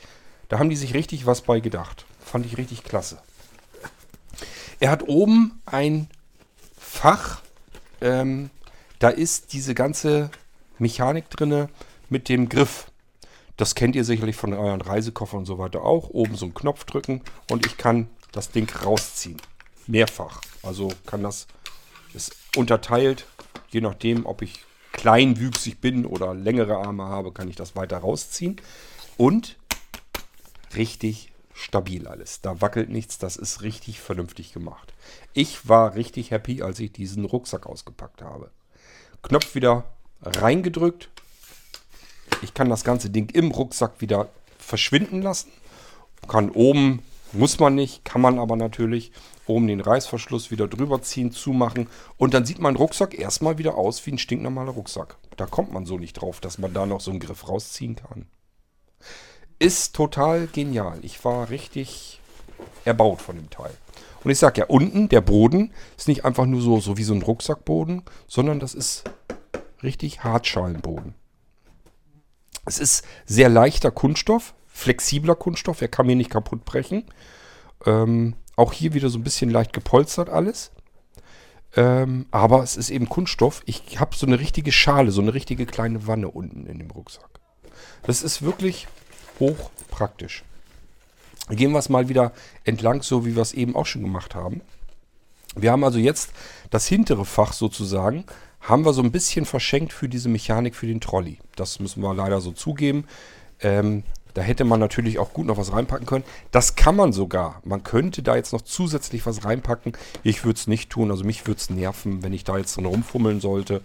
da 0.48 0.58
haben 0.58 0.70
die 0.70 0.76
sich 0.76 0.94
richtig 0.94 1.26
was 1.26 1.42
bei 1.42 1.60
gedacht. 1.60 2.06
Fand 2.24 2.46
ich 2.46 2.56
richtig 2.56 2.84
klasse. 2.84 3.18
Er 4.80 4.90
hat 4.90 5.06
oben 5.08 5.60
ein 5.66 6.08
Fach, 6.78 7.42
ähm, 8.00 8.48
da 8.98 9.10
ist 9.10 9.52
diese 9.52 9.74
ganze 9.74 10.30
Mechanik 10.78 11.28
drinne 11.28 11.68
mit 12.08 12.30
dem 12.30 12.48
Griff. 12.48 12.91
Das 13.62 13.76
kennt 13.76 13.94
ihr 13.94 14.02
sicherlich 14.02 14.34
von 14.34 14.54
euren 14.54 14.80
Reisekoffern 14.80 15.38
und 15.38 15.46
so 15.46 15.56
weiter 15.56 15.84
auch. 15.84 16.10
Oben 16.10 16.34
so 16.34 16.46
einen 16.46 16.54
Knopf 16.54 16.82
drücken 16.82 17.22
und 17.48 17.64
ich 17.64 17.76
kann 17.76 18.08
das 18.32 18.50
Ding 18.50 18.68
rausziehen. 18.68 19.40
Mehrfach. 19.86 20.40
Also 20.64 20.92
kann 21.06 21.22
das, 21.22 21.46
ist 22.12 22.34
unterteilt, 22.56 23.24
je 23.70 23.80
nachdem, 23.80 24.26
ob 24.26 24.42
ich 24.42 24.64
kleinwüchsig 24.90 25.80
bin 25.80 26.06
oder 26.06 26.34
längere 26.34 26.78
Arme 26.78 27.04
habe, 27.04 27.30
kann 27.30 27.46
ich 27.46 27.54
das 27.54 27.76
weiter 27.76 27.98
rausziehen. 27.98 28.60
Und 29.16 29.56
richtig 30.74 31.32
stabil 31.54 32.08
alles. 32.08 32.40
Da 32.40 32.60
wackelt 32.60 32.88
nichts, 32.88 33.18
das 33.18 33.36
ist 33.36 33.62
richtig 33.62 34.00
vernünftig 34.00 34.52
gemacht. 34.52 34.92
Ich 35.34 35.68
war 35.68 35.94
richtig 35.94 36.32
happy, 36.32 36.62
als 36.62 36.80
ich 36.80 36.90
diesen 36.90 37.24
Rucksack 37.24 37.66
ausgepackt 37.66 38.22
habe. 38.22 38.50
Knopf 39.22 39.54
wieder 39.54 39.84
reingedrückt. 40.20 41.11
Ich 42.42 42.54
kann 42.54 42.68
das 42.68 42.84
ganze 42.84 43.08
Ding 43.08 43.30
im 43.32 43.50
Rucksack 43.52 44.00
wieder 44.00 44.28
verschwinden 44.58 45.22
lassen. 45.22 45.50
Kann 46.28 46.50
oben, 46.50 47.02
muss 47.32 47.58
man 47.58 47.74
nicht, 47.74 48.04
kann 48.04 48.20
man 48.20 48.38
aber 48.38 48.56
natürlich, 48.56 49.12
oben 49.46 49.66
den 49.66 49.80
Reißverschluss 49.80 50.50
wieder 50.50 50.68
drüber 50.68 51.02
ziehen, 51.02 51.32
zumachen. 51.32 51.88
Und 52.16 52.34
dann 52.34 52.44
sieht 52.44 52.58
mein 52.58 52.76
Rucksack 52.76 53.18
erstmal 53.18 53.58
wieder 53.58 53.76
aus 53.76 54.04
wie 54.06 54.12
ein 54.12 54.18
stinknormaler 54.18 54.72
Rucksack. 54.72 55.16
Da 55.36 55.46
kommt 55.46 55.72
man 55.72 55.86
so 55.86 55.98
nicht 55.98 56.14
drauf, 56.14 56.40
dass 56.40 56.58
man 56.58 56.74
da 56.74 56.84
noch 56.84 57.00
so 57.00 57.10
einen 57.10 57.20
Griff 57.20 57.48
rausziehen 57.48 57.96
kann. 57.96 58.26
Ist 59.58 59.94
total 59.94 60.48
genial. 60.48 60.98
Ich 61.02 61.24
war 61.24 61.48
richtig 61.50 62.20
erbaut 62.84 63.22
von 63.22 63.36
dem 63.36 63.50
Teil. 63.50 63.72
Und 64.24 64.30
ich 64.30 64.38
sage 64.38 64.60
ja, 64.60 64.66
unten 64.66 65.08
der 65.08 65.20
Boden 65.20 65.72
ist 65.96 66.08
nicht 66.08 66.24
einfach 66.24 66.46
nur 66.46 66.60
so, 66.60 66.80
so 66.80 66.96
wie 66.96 67.04
so 67.04 67.14
ein 67.14 67.22
Rucksackboden, 67.22 68.02
sondern 68.28 68.60
das 68.60 68.74
ist 68.74 69.04
richtig 69.82 70.22
Hartschalenboden. 70.22 71.14
Es 72.64 72.78
ist 72.78 73.04
sehr 73.26 73.48
leichter 73.48 73.90
Kunststoff, 73.90 74.54
flexibler 74.68 75.34
Kunststoff, 75.34 75.82
er 75.82 75.88
kann 75.88 76.06
mir 76.06 76.16
nicht 76.16 76.30
kaputt 76.30 76.64
brechen. 76.64 77.04
Ähm, 77.86 78.34
auch 78.56 78.72
hier 78.72 78.94
wieder 78.94 79.08
so 79.08 79.18
ein 79.18 79.24
bisschen 79.24 79.50
leicht 79.50 79.72
gepolstert 79.72 80.28
alles. 80.28 80.70
Ähm, 81.74 82.26
aber 82.30 82.62
es 82.62 82.76
ist 82.76 82.90
eben 82.90 83.08
Kunststoff. 83.08 83.62
Ich 83.64 83.98
habe 83.98 84.14
so 84.14 84.26
eine 84.26 84.38
richtige 84.38 84.72
Schale, 84.72 85.10
so 85.10 85.22
eine 85.22 85.34
richtige 85.34 85.66
kleine 85.66 86.06
Wanne 86.06 86.28
unten 86.28 86.66
in 86.66 86.78
dem 86.78 86.90
Rucksack. 86.90 87.30
Das 88.02 88.22
ist 88.22 88.42
wirklich 88.42 88.86
hochpraktisch. 89.40 90.44
Gehen 91.48 91.72
wir 91.72 91.78
es 91.78 91.88
mal 91.88 92.08
wieder 92.08 92.32
entlang, 92.64 93.02
so 93.02 93.26
wie 93.26 93.34
wir 93.34 93.42
es 93.42 93.52
eben 93.52 93.74
auch 93.74 93.86
schon 93.86 94.02
gemacht 94.02 94.34
haben. 94.34 94.60
Wir 95.56 95.72
haben 95.72 95.84
also 95.84 95.98
jetzt 95.98 96.30
das 96.70 96.86
hintere 96.86 97.24
Fach 97.24 97.52
sozusagen, 97.52 98.24
haben 98.62 98.84
wir 98.84 98.92
so 98.92 99.02
ein 99.02 99.12
bisschen 99.12 99.44
verschenkt 99.44 99.92
für 99.92 100.08
diese 100.08 100.28
Mechanik 100.28 100.74
für 100.74 100.86
den 100.86 101.00
Trolley. 101.00 101.38
Das 101.56 101.80
müssen 101.80 102.02
wir 102.02 102.14
leider 102.14 102.40
so 102.40 102.52
zugeben. 102.52 103.04
Ähm, 103.60 104.04
da 104.34 104.40
hätte 104.40 104.64
man 104.64 104.80
natürlich 104.80 105.18
auch 105.18 105.32
gut 105.34 105.46
noch 105.46 105.58
was 105.58 105.72
reinpacken 105.72 106.06
können. 106.06 106.24
Das 106.52 106.74
kann 106.74 106.96
man 106.96 107.12
sogar. 107.12 107.60
Man 107.64 107.82
könnte 107.82 108.22
da 108.22 108.36
jetzt 108.36 108.52
noch 108.52 108.62
zusätzlich 108.62 109.26
was 109.26 109.44
reinpacken. 109.44 109.92
Ich 110.22 110.44
würde 110.44 110.58
es 110.58 110.66
nicht 110.66 110.90
tun. 110.90 111.10
Also 111.10 111.24
mich 111.24 111.46
würde 111.46 111.60
es 111.60 111.70
nerven, 111.70 112.22
wenn 112.22 112.32
ich 112.32 112.44
da 112.44 112.56
jetzt 112.56 112.76
drin 112.76 112.86
rumfummeln 112.86 113.40
sollte. 113.40 113.82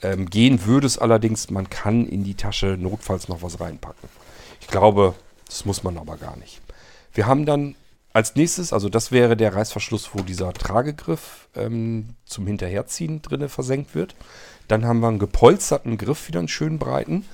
Ähm, 0.00 0.30
gehen 0.30 0.64
würde 0.64 0.86
es 0.86 0.98
allerdings. 0.98 1.50
Man 1.50 1.68
kann 1.68 2.06
in 2.06 2.24
die 2.24 2.34
Tasche 2.34 2.78
notfalls 2.78 3.28
noch 3.28 3.42
was 3.42 3.60
reinpacken. 3.60 4.08
Ich 4.60 4.68
glaube, 4.68 5.14
das 5.46 5.66
muss 5.66 5.82
man 5.82 5.98
aber 5.98 6.16
gar 6.16 6.36
nicht. 6.36 6.60
Wir 7.12 7.26
haben 7.26 7.44
dann 7.44 7.74
als 8.12 8.34
nächstes, 8.34 8.72
also 8.72 8.88
das 8.88 9.10
wäre 9.10 9.36
der 9.36 9.54
Reißverschluss, 9.54 10.10
wo 10.14 10.22
dieser 10.22 10.52
Tragegriff 10.52 11.48
ähm, 11.54 12.16
zum 12.24 12.46
Hinterherziehen 12.46 13.22
drinne 13.22 13.48
versenkt 13.48 13.94
wird. 13.94 14.14
Dann 14.68 14.84
haben 14.84 15.00
wir 15.00 15.08
einen 15.08 15.18
gepolsterten 15.18 15.96
Griff, 15.98 16.28
wieder 16.28 16.38
einen 16.38 16.48
schönen 16.48 16.78
breiten, 16.78 17.24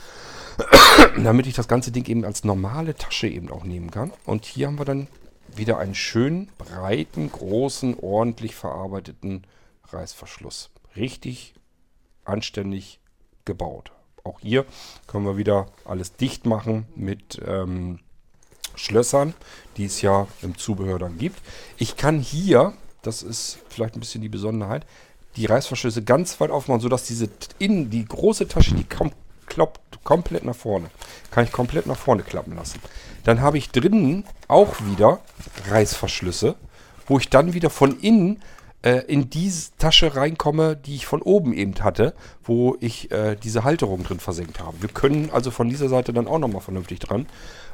damit 1.22 1.46
ich 1.46 1.54
das 1.54 1.68
ganze 1.68 1.90
Ding 1.90 2.06
eben 2.06 2.24
als 2.24 2.44
normale 2.44 2.94
Tasche 2.94 3.28
eben 3.28 3.50
auch 3.50 3.64
nehmen 3.64 3.90
kann. 3.90 4.12
Und 4.24 4.44
hier 4.44 4.68
haben 4.68 4.78
wir 4.78 4.84
dann 4.84 5.08
wieder 5.54 5.78
einen 5.78 5.94
schönen, 5.94 6.50
breiten, 6.58 7.30
großen, 7.30 7.98
ordentlich 8.00 8.54
verarbeiteten 8.54 9.44
Reißverschluss. 9.88 10.70
Richtig 10.96 11.54
anständig 12.24 13.00
gebaut. 13.44 13.92
Auch 14.24 14.40
hier 14.40 14.66
können 15.06 15.24
wir 15.24 15.36
wieder 15.36 15.66
alles 15.84 16.14
dicht 16.14 16.46
machen 16.46 16.86
mit 16.94 17.40
ähm, 17.44 18.00
Schlössern, 18.78 19.34
die 19.76 19.84
es 19.84 20.02
ja 20.02 20.26
im 20.42 20.56
Zubehör 20.56 20.98
dann 20.98 21.18
gibt. 21.18 21.40
Ich 21.76 21.96
kann 21.96 22.18
hier, 22.20 22.74
das 23.02 23.22
ist 23.22 23.58
vielleicht 23.68 23.96
ein 23.96 24.00
bisschen 24.00 24.22
die 24.22 24.28
Besonderheit, 24.28 24.86
die 25.36 25.46
Reißverschlüsse 25.46 26.02
ganz 26.02 26.40
weit 26.40 26.50
aufmachen, 26.50 26.80
sodass 26.80 27.04
diese 27.04 27.28
in 27.58 27.90
die 27.90 28.04
große 28.04 28.48
Tasche, 28.48 28.74
die 28.74 28.84
kom 28.84 29.12
klappt 29.46 30.04
komplett 30.04 30.44
nach 30.44 30.54
vorne, 30.54 30.90
kann 31.30 31.44
ich 31.44 31.52
komplett 31.52 31.86
nach 31.86 31.96
vorne 31.96 32.22
klappen 32.22 32.54
lassen. 32.54 32.80
Dann 33.24 33.40
habe 33.40 33.56
ich 33.56 33.70
drinnen 33.70 34.24
auch 34.46 34.74
wieder 34.84 35.20
Reißverschlüsse, 35.70 36.54
wo 37.06 37.18
ich 37.18 37.30
dann 37.30 37.54
wieder 37.54 37.70
von 37.70 37.98
innen 37.98 38.42
äh, 38.82 39.04
in 39.06 39.30
diese 39.30 39.70
Tasche 39.78 40.14
reinkomme, 40.14 40.76
die 40.76 40.94
ich 40.94 41.06
von 41.06 41.22
oben 41.22 41.52
eben 41.52 41.74
hatte, 41.82 42.14
wo 42.44 42.76
ich 42.80 43.10
äh, 43.10 43.36
diese 43.36 43.64
Halterung 43.64 44.04
drin 44.04 44.20
versenkt 44.20 44.60
habe. 44.60 44.80
Wir 44.80 44.88
können 44.88 45.30
also 45.32 45.50
von 45.50 45.68
dieser 45.68 45.88
Seite 45.88 46.12
dann 46.12 46.28
auch 46.28 46.38
nochmal 46.38 46.60
vernünftig 46.60 47.00
dran. 47.00 47.26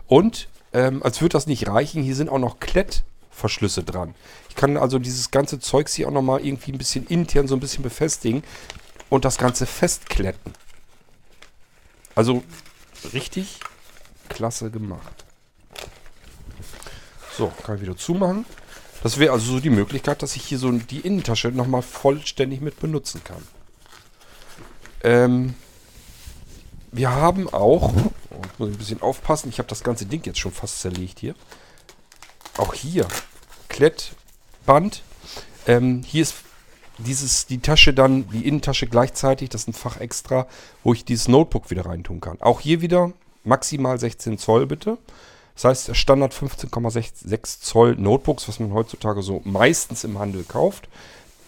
Und 0.06 0.48
ähm, 0.74 1.02
als 1.02 1.20
würde 1.20 1.32
das 1.32 1.46
nicht 1.46 1.68
reichen, 1.68 2.02
hier 2.02 2.16
sind 2.16 2.28
auch 2.28 2.38
noch 2.38 2.60
Klettverschlüsse 2.60 3.84
dran. 3.84 4.14
Ich 4.50 4.56
kann 4.56 4.76
also 4.76 4.98
dieses 4.98 5.30
ganze 5.30 5.60
Zeugs 5.60 5.94
hier 5.94 6.08
auch 6.08 6.12
nochmal 6.12 6.44
irgendwie 6.44 6.72
ein 6.72 6.78
bisschen 6.78 7.06
intern 7.06 7.48
so 7.48 7.54
ein 7.54 7.60
bisschen 7.60 7.82
befestigen 7.82 8.42
und 9.08 9.24
das 9.24 9.38
Ganze 9.38 9.66
festkletten. 9.66 10.52
Also 12.14 12.42
richtig 13.12 13.60
klasse 14.28 14.70
gemacht. 14.70 15.24
So, 17.36 17.52
kann 17.64 17.76
ich 17.76 17.82
wieder 17.82 17.96
zumachen. 17.96 18.44
Das 19.02 19.18
wäre 19.18 19.32
also 19.32 19.52
so 19.52 19.60
die 19.60 19.70
Möglichkeit, 19.70 20.22
dass 20.22 20.34
ich 20.34 20.44
hier 20.44 20.58
so 20.58 20.70
die 20.72 21.00
Innentasche 21.00 21.48
nochmal 21.48 21.82
vollständig 21.82 22.60
mit 22.60 22.80
benutzen 22.80 23.22
kann. 23.22 23.42
Ähm, 25.02 25.54
wir 26.90 27.10
haben 27.10 27.52
auch, 27.52 27.92
oh, 28.64 28.68
ich 28.68 28.72
muss 28.72 28.76
ein 28.76 28.78
bisschen 28.78 29.02
aufpassen, 29.02 29.48
ich 29.48 29.58
habe 29.58 29.68
das 29.68 29.82
ganze 29.82 30.06
Ding 30.06 30.22
jetzt 30.24 30.38
schon 30.38 30.52
fast 30.52 30.80
zerlegt 30.80 31.20
hier. 31.20 31.34
Auch 32.56 32.74
hier, 32.74 33.06
Klettband. 33.68 35.02
Ähm, 35.66 36.02
hier 36.06 36.22
ist 36.22 36.34
dieses, 36.98 37.46
die 37.46 37.58
Tasche 37.58 37.92
dann, 37.92 38.28
die 38.30 38.46
Innentasche 38.46 38.86
gleichzeitig, 38.86 39.48
das 39.48 39.62
ist 39.62 39.68
ein 39.68 39.72
Fach 39.72 39.98
extra, 39.98 40.46
wo 40.82 40.92
ich 40.92 41.04
dieses 41.04 41.28
Notebook 41.28 41.70
wieder 41.70 41.86
reintun 41.86 42.20
kann. 42.20 42.40
Auch 42.40 42.60
hier 42.60 42.80
wieder 42.80 43.12
maximal 43.42 43.98
16 43.98 44.38
Zoll 44.38 44.66
bitte. 44.66 44.98
Das 45.54 45.64
heißt, 45.64 45.96
Standard 45.96 46.34
15,6 46.34 47.60
Zoll 47.60 47.96
Notebooks, 47.96 48.48
was 48.48 48.60
man 48.60 48.72
heutzutage 48.72 49.22
so 49.22 49.40
meistens 49.44 50.04
im 50.04 50.18
Handel 50.18 50.44
kauft, 50.44 50.88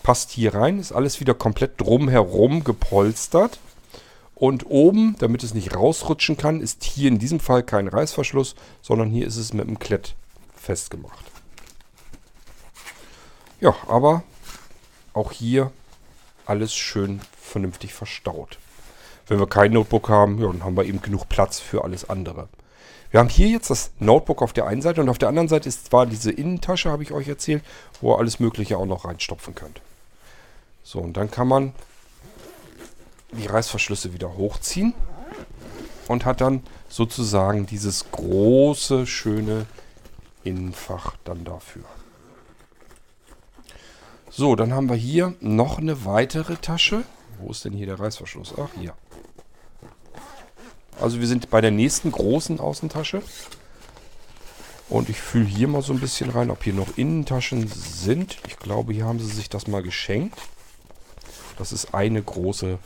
passt 0.03 0.31
hier 0.31 0.55
rein. 0.55 0.79
Ist 0.79 0.93
alles 0.93 1.21
wieder 1.21 1.35
komplett 1.35 1.81
drumherum 1.81 2.63
gepolstert. 2.63 3.59
Und 4.37 4.67
oben, 4.69 5.17
damit 5.19 5.43
es 5.43 5.55
nicht 5.55 5.75
rausrutschen 5.75 6.37
kann, 6.37 6.61
ist 6.61 6.85
hier 6.85 7.09
in 7.09 7.19
diesem 7.19 7.41
Fall 7.41 7.63
kein 7.63 7.89
Reißverschluss, 7.89 8.55
sondern 8.83 9.09
hier 9.09 9.27
ist 9.27 9.39
es 9.39 9.55
mit 9.55 9.67
einem 9.67 9.79
Klett 9.79 10.15
festgemacht. 10.55 11.25
Ja, 13.61 13.75
aber 13.89 14.25
auch 15.15 15.33
hier 15.33 15.73
alles 16.45 16.75
schön 16.75 17.23
vernünftig 17.41 17.95
verstaut. 17.95 18.59
Wenn 19.27 19.39
wir 19.39 19.47
kein 19.47 19.73
Notebook 19.73 20.11
haben, 20.11 20.39
ja, 20.39 20.49
dann 20.49 20.63
haben 20.63 20.77
wir 20.77 20.85
eben 20.85 21.01
genug 21.01 21.31
Platz 21.31 21.59
für 21.59 21.83
alles 21.83 22.11
andere. 22.11 22.51
Wir 23.11 23.21
haben 23.21 23.31
hier 23.31 23.49
jetzt 23.49 23.71
das 23.71 23.91
Notebook 24.01 24.43
auf 24.43 24.53
der 24.53 24.67
einen 24.67 24.83
Seite 24.83 25.01
und 25.01 25.09
auf 25.09 25.17
der 25.17 25.31
anderen 25.31 25.49
Seite 25.49 25.71
ist 25.71 25.87
zwar 25.87 26.05
diese 26.05 26.31
Innentasche, 26.31 26.91
habe 26.91 27.03
ich 27.03 27.13
euch 27.13 27.27
erzählt, 27.27 27.65
wo 28.03 28.13
ihr 28.13 28.19
alles 28.19 28.39
Mögliche 28.39 28.77
auch 28.77 28.85
noch 28.85 29.07
reinstopfen 29.07 29.55
könnt. 29.55 29.81
So, 30.83 30.99
und 30.99 31.17
dann 31.17 31.31
kann 31.31 31.49
man 31.49 31.73
die 33.33 33.47
Reißverschlüsse 33.47 34.13
wieder 34.13 34.37
hochziehen 34.37 34.95
und 36.09 36.25
hat 36.25 36.41
dann 36.41 36.63
sozusagen 36.89 37.67
dieses 37.67 38.11
große, 38.13 39.07
schöne 39.07 39.67
Innenfach 40.45 41.17
dann 41.25 41.45
dafür. 41.45 41.85
So, 44.31 44.55
dann 44.55 44.73
haben 44.73 44.89
wir 44.89 44.97
hier 44.97 45.35
noch 45.41 45.79
eine 45.79 46.05
weitere 46.05 46.57
Tasche. 46.57 47.05
Wo 47.39 47.51
ist 47.51 47.65
denn 47.65 47.73
hier 47.73 47.87
der 47.87 47.99
Reißverschluss? 47.99 48.55
Ach, 48.59 48.69
hier. 48.79 48.95
Also 51.01 51.21
wir 51.21 51.27
sind 51.27 51.51
bei 51.51 51.61
der 51.61 51.71
nächsten 51.71 52.13
großen 52.13 52.61
Außentasche. 52.61 53.23
Und 54.89 55.09
ich 55.09 55.21
fühle 55.21 55.47
hier 55.47 55.69
mal 55.69 55.83
so 55.83 55.93
ein 55.93 56.01
bisschen 56.01 56.31
rein, 56.31 56.51
ob 56.51 56.63
hier 56.63 56.75
noch 56.75 56.97
Innentaschen 56.97 57.67
sind. 57.67 58.39
Ich 58.47 58.59
glaube, 58.59 58.93
hier 58.93 59.05
haben 59.05 59.19
sie 59.19 59.27
sich 59.27 59.49
das 59.49 59.67
mal 59.67 59.83
geschenkt. 59.83 60.39
Das 61.59 61.73
ist 61.73 61.95
eine 61.95 62.23
große 62.23 62.79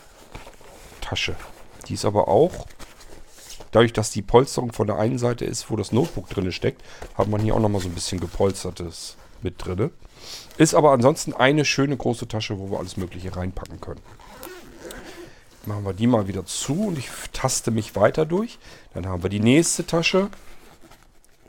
Tasche. 1.11 1.35
Die 1.89 1.95
ist 1.95 2.05
aber 2.05 2.29
auch, 2.29 2.67
dadurch, 3.73 3.93
dass 3.93 4.13
die 4.13 4.23
Polsterung 4.23 4.73
von 4.73 4.87
der 4.87 4.97
einen 4.97 5.19
Seite 5.19 5.45
ist, 5.45 5.69
wo 5.69 5.75
das 5.75 5.91
Notebook 5.91 6.29
drin 6.29 6.53
steckt, 6.53 6.83
hat 7.17 7.27
man 7.27 7.41
hier 7.41 7.57
auch 7.57 7.61
nochmal 7.61 7.81
so 7.81 7.89
ein 7.89 7.95
bisschen 7.95 8.21
gepolstertes 8.21 9.17
mit 9.43 9.65
drin. 9.65 9.91
Ist 10.57 10.75
aber 10.75 10.93
ansonsten 10.93 11.33
eine 11.33 11.65
schöne 11.65 11.97
große 11.97 12.29
Tasche, 12.29 12.61
wo 12.61 12.71
wir 12.71 12.79
alles 12.79 12.97
Mögliche 12.97 13.35
reinpacken 13.35 13.81
können. 13.81 14.01
Machen 15.67 15.85
wir 15.85 15.95
die 15.95 16.07
mal 16.07 16.29
wieder 16.29 16.47
zu 16.47 16.87
und 16.87 16.97
ich 16.99 17.09
taste 17.33 17.73
mich 17.73 17.97
weiter 17.97 18.25
durch. 18.25 18.61
Dann 18.95 19.07
haben 19.07 19.25
wir 19.25 19.31
die 19.31 19.41
nächste 19.41 19.85
Tasche. 19.85 20.29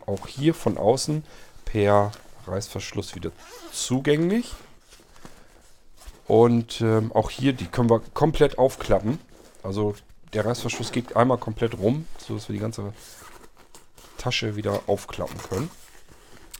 Auch 0.08 0.26
hier 0.26 0.56
von 0.56 0.80
außen 0.80 1.24
per 1.66 2.12
Reißverschluss 2.48 3.14
wieder 3.14 3.32
zugänglich. 3.72 4.54
Und 6.28 6.82
ähm, 6.82 7.12
auch 7.12 7.30
hier, 7.30 7.54
die 7.54 7.68
können 7.68 7.92
wir 7.92 8.02
komplett 8.16 8.58
aufklappen. 8.58 9.20
Also 9.64 9.96
der 10.34 10.46
Reißverschluss 10.46 10.92
geht 10.92 11.16
einmal 11.16 11.38
komplett 11.38 11.78
rum, 11.78 12.08
sodass 12.18 12.50
wir 12.50 12.54
die 12.54 12.62
ganze 12.62 12.94
Tasche 14.18 14.56
wieder 14.56 14.84
aufklappen 14.88 15.38
können. 15.50 15.70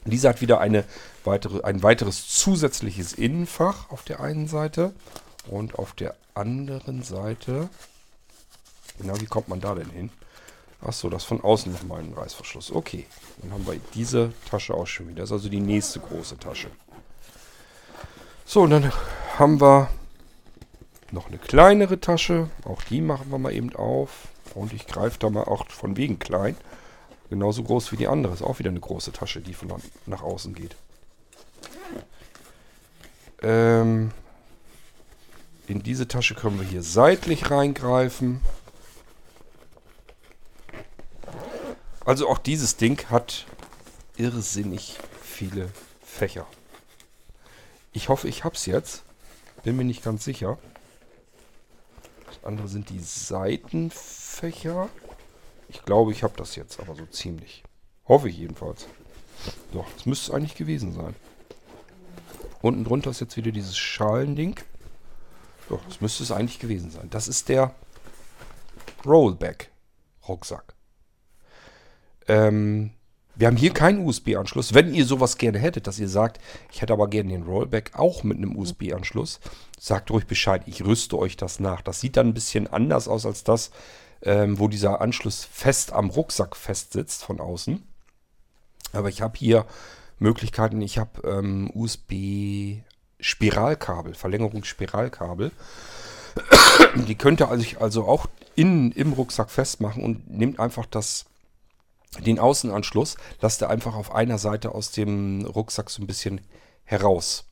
Diese 0.04 0.28
hat 0.28 0.40
wieder 0.40 0.60
eine 0.60 0.84
weitere, 1.24 1.62
ein 1.62 1.82
weiteres 1.82 2.28
zusätzliches 2.28 3.12
Innenfach 3.12 3.90
auf 3.90 4.02
der 4.02 4.20
einen 4.20 4.48
Seite 4.48 4.92
und 5.48 5.78
auf 5.78 5.92
der 5.92 6.16
anderen 6.34 7.02
Seite. 7.02 7.68
Na, 8.98 9.20
wie 9.20 9.26
kommt 9.26 9.48
man 9.48 9.60
da 9.60 9.74
denn 9.74 9.90
hin? 9.90 10.10
Achso, 10.80 11.08
das 11.08 11.22
von 11.22 11.40
außen 11.40 11.72
nochmal 11.72 12.00
ein 12.00 12.12
Reißverschluss. 12.12 12.72
Okay, 12.72 13.06
dann 13.40 13.52
haben 13.52 13.66
wir 13.66 13.78
diese 13.94 14.32
Tasche 14.50 14.74
auch 14.74 14.86
schon 14.86 15.08
wieder. 15.08 15.20
Das 15.20 15.30
ist 15.30 15.34
also 15.34 15.48
die 15.48 15.60
nächste 15.60 16.00
große 16.00 16.38
Tasche. 16.38 16.68
So, 18.44 18.62
und 18.62 18.70
dann 18.70 18.92
haben 19.38 19.60
wir 19.60 19.88
noch 21.12 21.28
eine 21.28 21.38
kleinere 21.38 22.00
Tasche. 22.00 22.48
Auch 22.64 22.82
die 22.82 23.00
machen 23.00 23.30
wir 23.30 23.38
mal 23.38 23.52
eben 23.52 23.74
auf. 23.74 24.28
Und 24.54 24.72
ich 24.72 24.86
greife 24.86 25.18
da 25.18 25.30
mal 25.30 25.44
auch 25.44 25.68
von 25.68 25.96
wegen 25.96 26.18
klein. 26.18 26.56
Genauso 27.30 27.62
groß 27.62 27.92
wie 27.92 27.96
die 27.96 28.08
andere. 28.08 28.34
Ist 28.34 28.42
auch 28.42 28.58
wieder 28.58 28.70
eine 28.70 28.80
große 28.80 29.12
Tasche, 29.12 29.40
die 29.40 29.54
von 29.54 29.72
nach 30.06 30.22
außen 30.22 30.54
geht. 30.54 30.76
Ähm, 33.42 34.10
in 35.66 35.82
diese 35.82 36.08
Tasche 36.08 36.34
können 36.34 36.60
wir 36.60 36.66
hier 36.66 36.82
seitlich 36.82 37.50
reingreifen. 37.50 38.40
Also 42.04 42.28
auch 42.28 42.38
dieses 42.38 42.76
Ding 42.76 43.08
hat 43.10 43.46
irrsinnig 44.16 44.98
viele 45.22 45.70
Fächer. 46.04 46.46
Ich 47.92 48.08
hoffe, 48.08 48.28
ich 48.28 48.44
hab's 48.44 48.66
jetzt. 48.66 49.02
Bin 49.62 49.76
mir 49.76 49.84
nicht 49.84 50.02
ganz 50.02 50.24
sicher. 50.24 50.58
Andere 52.42 52.68
sind 52.68 52.90
die 52.90 53.00
Seitenfächer. 53.00 54.88
Ich 55.68 55.84
glaube, 55.84 56.12
ich 56.12 56.22
habe 56.22 56.34
das 56.36 56.56
jetzt, 56.56 56.80
aber 56.80 56.94
so 56.94 57.06
ziemlich. 57.06 57.62
Hoffe 58.06 58.28
ich 58.28 58.38
jedenfalls. 58.38 58.86
Doch, 59.72 59.86
das 59.94 60.06
müsste 60.06 60.30
es 60.30 60.36
eigentlich 60.36 60.56
gewesen 60.56 60.92
sein. 60.92 61.14
Unten 62.60 62.84
drunter 62.84 63.10
ist 63.10 63.20
jetzt 63.20 63.36
wieder 63.36 63.50
dieses 63.50 63.76
Schalending. 63.76 64.56
Doch, 65.68 65.80
das 65.86 66.00
müsste 66.00 66.22
es 66.22 66.30
eigentlich 66.30 66.58
gewesen 66.58 66.90
sein. 66.90 67.08
Das 67.10 67.28
ist 67.28 67.48
der 67.48 67.74
Rollback-Rucksack. 69.04 70.74
Ähm, 72.28 72.92
wir 73.34 73.46
haben 73.46 73.56
hier 73.56 73.72
keinen 73.72 74.06
USB-Anschluss. 74.06 74.74
Wenn 74.74 74.94
ihr 74.94 75.06
sowas 75.06 75.38
gerne 75.38 75.58
hättet, 75.58 75.86
dass 75.86 75.98
ihr 75.98 76.08
sagt, 76.08 76.38
ich 76.70 76.82
hätte 76.82 76.92
aber 76.92 77.08
gerne 77.08 77.30
den 77.30 77.44
Rollback 77.44 77.92
auch 77.94 78.24
mit 78.24 78.36
einem 78.36 78.56
USB-Anschluss, 78.56 79.40
sagt 79.78 80.10
ruhig 80.10 80.26
Bescheid. 80.26 80.62
Ich 80.66 80.84
rüste 80.84 81.18
euch 81.18 81.36
das 81.36 81.58
nach. 81.58 81.80
Das 81.80 82.00
sieht 82.00 82.16
dann 82.16 82.28
ein 82.28 82.34
bisschen 82.34 82.66
anders 82.66 83.08
aus 83.08 83.24
als 83.24 83.42
das, 83.42 83.70
ähm, 84.22 84.58
wo 84.58 84.68
dieser 84.68 85.00
Anschluss 85.00 85.48
fest 85.50 85.92
am 85.92 86.10
Rucksack 86.10 86.56
festsitzt 86.56 87.24
von 87.24 87.40
außen. 87.40 87.82
Aber 88.92 89.08
ich 89.08 89.22
habe 89.22 89.38
hier 89.38 89.64
Möglichkeiten. 90.18 90.82
Ich 90.82 90.98
habe 90.98 91.26
ähm, 91.26 91.70
USB-Spiralkabel, 91.74 94.14
Verlängerungsspiralkabel. 94.14 95.52
Die 97.06 97.14
könnt 97.14 97.40
ihr 97.40 97.48
also, 97.48 97.78
also 97.80 98.06
auch 98.06 98.26
innen 98.54 98.92
im 98.92 99.14
Rucksack 99.14 99.50
festmachen 99.50 100.02
und 100.02 100.30
nehmt 100.30 100.60
einfach 100.60 100.84
das 100.86 101.24
den 102.20 102.38
Außenanschluss 102.38 103.16
lasst 103.40 103.62
ihr 103.62 103.70
einfach 103.70 103.94
auf 103.94 104.14
einer 104.14 104.38
Seite 104.38 104.74
aus 104.74 104.90
dem 104.90 105.44
Rucksack 105.46 105.90
so 105.90 106.02
ein 106.02 106.06
bisschen 106.06 106.42
heraus. 106.84 107.44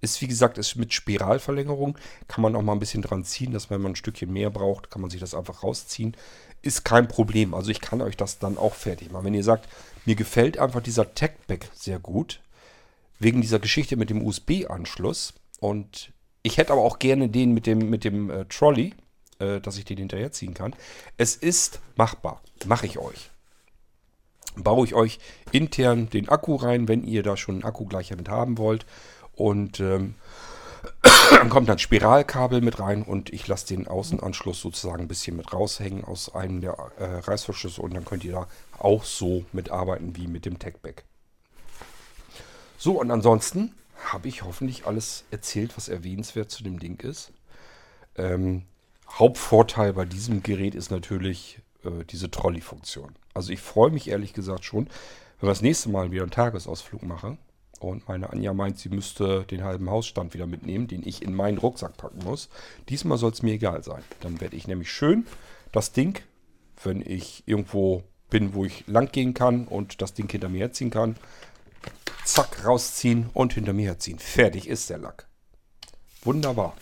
Ist 0.00 0.20
wie 0.20 0.26
gesagt, 0.26 0.58
ist 0.58 0.76
mit 0.76 0.92
Spiralverlängerung. 0.92 1.96
Kann 2.28 2.42
man 2.42 2.56
auch 2.56 2.62
mal 2.62 2.72
ein 2.72 2.80
bisschen 2.80 3.02
dran 3.02 3.24
ziehen, 3.24 3.52
dass 3.52 3.70
wenn 3.70 3.80
man 3.80 3.92
ein 3.92 3.96
Stückchen 3.96 4.32
mehr 4.32 4.50
braucht, 4.50 4.90
kann 4.90 5.00
man 5.00 5.10
sich 5.10 5.20
das 5.20 5.34
einfach 5.34 5.62
rausziehen. 5.62 6.16
Ist 6.60 6.84
kein 6.84 7.08
Problem. 7.08 7.54
Also 7.54 7.70
ich 7.70 7.80
kann 7.80 8.02
euch 8.02 8.16
das 8.16 8.38
dann 8.38 8.58
auch 8.58 8.74
fertig 8.74 9.12
machen. 9.12 9.26
Wenn 9.26 9.34
ihr 9.34 9.44
sagt, 9.44 9.68
mir 10.04 10.16
gefällt 10.16 10.58
einfach 10.58 10.82
dieser 10.82 11.14
Techback 11.14 11.68
sehr 11.72 11.98
gut, 11.98 12.40
wegen 13.18 13.40
dieser 13.40 13.60
Geschichte 13.60 13.96
mit 13.96 14.10
dem 14.10 14.26
USB-Anschluss 14.26 15.34
und 15.60 16.12
ich 16.42 16.58
hätte 16.58 16.72
aber 16.72 16.82
auch 16.82 16.98
gerne 16.98 17.28
den 17.28 17.54
mit 17.54 17.66
dem, 17.66 17.88
mit 17.88 18.02
dem 18.02 18.28
äh, 18.28 18.44
Trolley, 18.46 18.94
äh, 19.38 19.60
dass 19.60 19.78
ich 19.78 19.84
den 19.84 19.98
hinterherziehen 19.98 20.54
kann. 20.54 20.74
Es 21.16 21.36
ist 21.36 21.80
machbar. 21.94 22.42
Mache 22.66 22.86
ich 22.86 22.98
euch 22.98 23.31
baue 24.56 24.86
ich 24.86 24.94
euch 24.94 25.18
intern 25.50 26.10
den 26.10 26.28
Akku 26.28 26.56
rein, 26.56 26.88
wenn 26.88 27.04
ihr 27.04 27.22
da 27.22 27.36
schon 27.36 27.56
einen 27.56 27.64
Akku 27.64 27.84
gleich 27.86 28.10
mit 28.10 28.28
haben 28.28 28.58
wollt. 28.58 28.86
Und 29.34 29.80
ähm, 29.80 30.14
dann 31.30 31.48
kommt 31.50 31.68
dann 31.68 31.78
Spiralkabel 31.78 32.60
mit 32.60 32.78
rein 32.78 33.02
und 33.02 33.32
ich 33.32 33.46
lasse 33.48 33.66
den 33.66 33.88
Außenanschluss 33.88 34.60
sozusagen 34.60 35.02
ein 35.02 35.08
bisschen 35.08 35.36
mit 35.36 35.52
raushängen 35.52 36.04
aus 36.04 36.34
einem 36.34 36.60
der 36.60 36.76
äh, 36.98 37.04
Reißverschlüsse 37.04 37.80
und 37.82 37.94
dann 37.94 38.04
könnt 38.04 38.24
ihr 38.24 38.32
da 38.32 38.48
auch 38.78 39.04
so 39.04 39.44
mitarbeiten 39.52 40.16
wie 40.16 40.26
mit 40.26 40.44
dem 40.44 40.58
Techback. 40.58 41.04
So, 42.76 43.00
und 43.00 43.10
ansonsten 43.10 43.74
habe 44.06 44.28
ich 44.28 44.42
hoffentlich 44.42 44.86
alles 44.86 45.24
erzählt, 45.30 45.76
was 45.76 45.88
erwähnenswert 45.88 46.50
zu 46.50 46.64
dem 46.64 46.80
Ding 46.80 47.00
ist. 47.00 47.32
Ähm, 48.16 48.62
Hauptvorteil 49.08 49.92
bei 49.92 50.04
diesem 50.04 50.42
Gerät 50.42 50.74
ist 50.74 50.90
natürlich 50.90 51.60
äh, 51.84 52.04
diese 52.04 52.30
Trolley-Funktion. 52.30 53.14
Also 53.34 53.52
ich 53.52 53.60
freue 53.60 53.90
mich 53.90 54.08
ehrlich 54.08 54.32
gesagt 54.32 54.64
schon, 54.64 54.86
wenn 55.40 55.48
wir 55.48 55.52
das 55.52 55.62
nächste 55.62 55.88
Mal 55.90 56.10
wieder 56.10 56.22
einen 56.22 56.30
Tagesausflug 56.30 57.02
machen 57.02 57.38
und 57.80 58.06
meine 58.08 58.30
Anja 58.30 58.52
meint, 58.52 58.78
sie 58.78 58.88
müsste 58.88 59.44
den 59.44 59.64
halben 59.64 59.90
Hausstand 59.90 60.34
wieder 60.34 60.46
mitnehmen, 60.46 60.86
den 60.86 61.06
ich 61.06 61.22
in 61.22 61.34
meinen 61.34 61.58
Rucksack 61.58 61.96
packen 61.96 62.20
muss. 62.24 62.48
Diesmal 62.88 63.18
soll 63.18 63.32
es 63.32 63.42
mir 63.42 63.54
egal 63.54 63.82
sein. 63.82 64.02
Dann 64.20 64.40
werde 64.40 64.56
ich 64.56 64.66
nämlich 64.66 64.92
schön 64.92 65.26
das 65.72 65.92
Ding, 65.92 66.20
wenn 66.84 67.02
ich 67.02 67.42
irgendwo 67.46 68.04
bin, 68.30 68.54
wo 68.54 68.64
ich 68.64 68.86
lang 68.86 69.10
gehen 69.10 69.34
kann 69.34 69.66
und 69.66 70.00
das 70.00 70.14
Ding 70.14 70.30
hinter 70.30 70.48
mir 70.48 70.60
herziehen 70.60 70.90
kann, 70.90 71.16
zack, 72.24 72.64
rausziehen 72.64 73.28
und 73.34 73.52
hinter 73.54 73.72
mir 73.72 73.86
herziehen. 73.86 74.18
Fertig 74.18 74.68
ist 74.68 74.88
der 74.90 74.98
Lack. 74.98 75.26
Wunderbar. 76.22 76.76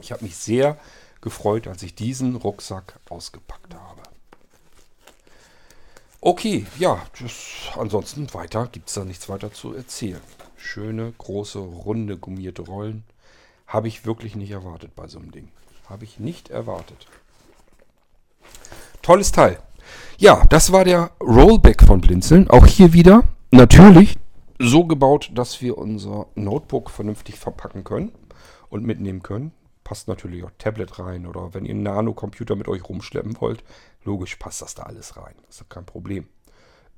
Ich 0.00 0.12
habe 0.12 0.24
mich 0.24 0.36
sehr 0.36 0.76
gefreut, 1.24 1.66
als 1.66 1.82
ich 1.82 1.96
diesen 1.96 2.36
Rucksack 2.36 3.00
ausgepackt 3.08 3.74
habe. 3.74 4.02
Okay, 6.20 6.66
ja, 6.78 7.02
das, 7.20 7.34
ansonsten 7.76 8.32
weiter 8.32 8.68
gibt 8.70 8.88
es 8.88 8.94
da 8.94 9.04
nichts 9.04 9.28
weiter 9.28 9.52
zu 9.52 9.74
erzählen. 9.74 10.20
Schöne, 10.56 11.12
große, 11.18 11.58
runde, 11.58 12.16
gummierte 12.16 12.62
Rollen. 12.62 13.04
Habe 13.66 13.88
ich 13.88 14.06
wirklich 14.06 14.36
nicht 14.36 14.50
erwartet 14.50 14.94
bei 14.94 15.08
so 15.08 15.18
einem 15.18 15.32
Ding. 15.32 15.48
Habe 15.88 16.04
ich 16.04 16.20
nicht 16.20 16.50
erwartet. 16.50 17.06
Tolles 19.02 19.32
Teil. 19.32 19.58
Ja, 20.18 20.44
das 20.48 20.72
war 20.72 20.84
der 20.84 21.10
Rollback 21.20 21.82
von 21.84 22.00
Blinzeln. 22.00 22.48
Auch 22.48 22.66
hier 22.66 22.92
wieder 22.92 23.24
natürlich 23.50 24.18
so 24.58 24.84
gebaut, 24.84 25.30
dass 25.34 25.60
wir 25.60 25.76
unser 25.76 26.26
Notebook 26.34 26.90
vernünftig 26.90 27.38
verpacken 27.38 27.84
können 27.84 28.12
und 28.70 28.84
mitnehmen 28.84 29.22
können. 29.22 29.52
Passt 29.84 30.08
natürlich 30.08 30.44
auch 30.44 30.50
Tablet 30.58 30.98
rein 30.98 31.26
oder 31.26 31.54
wenn 31.54 31.66
ihr 31.66 31.72
einen 31.72 31.82
Nano-Computer 31.82 32.56
mit 32.56 32.68
euch 32.68 32.88
rumschleppen 32.88 33.38
wollt, 33.40 33.62
logisch 34.02 34.36
passt 34.36 34.62
das 34.62 34.74
da 34.74 34.84
alles 34.84 35.16
rein. 35.16 35.34
Das 35.46 35.60
ist 35.60 35.70
kein 35.70 35.84
Problem. 35.84 36.26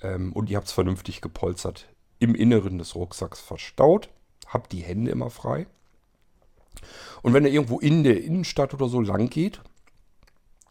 Ähm, 0.02 0.32
und 0.32 0.48
ihr 0.48 0.56
habt 0.56 0.68
es 0.68 0.72
vernünftig 0.72 1.20
gepolstert 1.20 1.88
im 2.18 2.34
Inneren 2.34 2.78
des 2.78 2.94
Rucksacks 2.94 3.40
verstaut. 3.40 4.08
Habt 4.46 4.72
die 4.72 4.80
Hände 4.80 5.10
immer 5.10 5.30
frei. 5.30 5.66
Und 7.22 7.32
wenn 7.34 7.44
ihr 7.44 7.52
irgendwo 7.52 7.80
in 7.80 8.04
der 8.04 8.22
Innenstadt 8.22 8.72
oder 8.74 8.88
so 8.88 9.00
lang 9.00 9.30
geht 9.30 9.60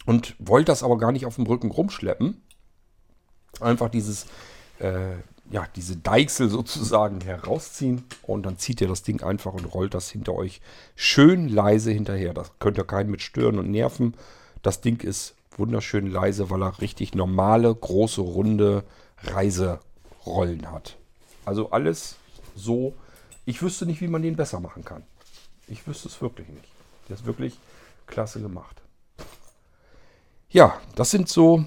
und 0.05 0.35
wollt 0.39 0.69
das 0.69 0.83
aber 0.83 0.97
gar 0.97 1.11
nicht 1.11 1.25
auf 1.25 1.35
dem 1.35 1.45
Rücken 1.45 1.71
rumschleppen, 1.71 2.41
einfach 3.59 3.89
dieses 3.89 4.25
äh, 4.79 5.17
ja, 5.51 5.67
diese 5.75 5.97
Deichsel 5.97 6.49
sozusagen 6.49 7.21
herausziehen 7.21 8.03
und 8.23 8.45
dann 8.45 8.57
zieht 8.57 8.81
ihr 8.81 8.87
das 8.87 9.03
Ding 9.03 9.23
einfach 9.23 9.53
und 9.53 9.65
rollt 9.65 9.93
das 9.93 10.09
hinter 10.09 10.33
euch 10.33 10.61
schön 10.95 11.49
leise 11.49 11.91
hinterher. 11.91 12.33
Das 12.33 12.51
könnt 12.59 12.77
ihr 12.77 12.85
keinen 12.85 13.11
mit 13.11 13.21
stören 13.21 13.59
und 13.59 13.69
nerven. 13.69 14.15
Das 14.63 14.81
Ding 14.81 15.01
ist 15.01 15.35
wunderschön 15.57 16.07
leise, 16.07 16.49
weil 16.49 16.63
er 16.63 16.81
richtig 16.81 17.13
normale, 17.13 17.73
große, 17.73 18.21
runde 18.21 18.83
Reiserollen 19.23 20.71
hat. 20.71 20.97
Also 21.45 21.71
alles 21.71 22.15
so. 22.55 22.93
Ich 23.45 23.61
wüsste 23.61 23.85
nicht, 23.85 24.01
wie 24.01 24.07
man 24.07 24.23
den 24.23 24.35
besser 24.35 24.59
machen 24.59 24.83
kann. 24.83 25.03
Ich 25.67 25.87
wüsste 25.87 26.07
es 26.07 26.21
wirklich 26.21 26.47
nicht. 26.49 26.67
Der 27.07 27.15
ist 27.15 27.25
wirklich 27.25 27.59
klasse 28.07 28.41
gemacht. 28.41 28.81
Ja, 30.49 30.79
das 30.95 31.11
sind 31.11 31.29
so 31.29 31.65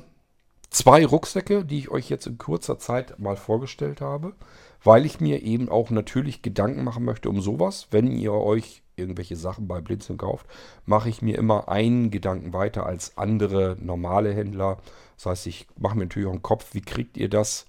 zwei 0.70 1.04
Rucksäcke, 1.04 1.64
die 1.64 1.78
ich 1.78 1.90
euch 1.90 2.08
jetzt 2.08 2.26
in 2.26 2.38
kurzer 2.38 2.78
Zeit 2.78 3.18
mal 3.18 3.36
vorgestellt 3.36 4.00
habe, 4.00 4.34
weil 4.82 5.06
ich 5.06 5.20
mir 5.20 5.42
eben 5.42 5.68
auch 5.68 5.90
natürlich 5.90 6.42
Gedanken 6.42 6.84
machen 6.84 7.04
möchte 7.04 7.30
um 7.30 7.40
sowas. 7.40 7.88
Wenn 7.90 8.12
ihr 8.12 8.32
euch 8.32 8.82
irgendwelche 8.96 9.36
Sachen 9.36 9.68
bei 9.68 9.80
Blinzeln 9.80 10.18
kauft, 10.18 10.46
mache 10.84 11.08
ich 11.08 11.22
mir 11.22 11.38
immer 11.38 11.68
einen 11.68 12.10
Gedanken 12.10 12.52
weiter 12.52 12.86
als 12.86 13.16
andere 13.16 13.76
normale 13.80 14.32
Händler. 14.32 14.78
Das 15.16 15.26
heißt, 15.26 15.46
ich 15.46 15.66
mache 15.76 15.96
mir 15.96 16.04
natürlich 16.04 16.28
auch 16.28 16.32
einen 16.32 16.42
Kopf, 16.42 16.74
wie 16.74 16.80
kriegt 16.80 17.16
ihr 17.16 17.28
das 17.28 17.66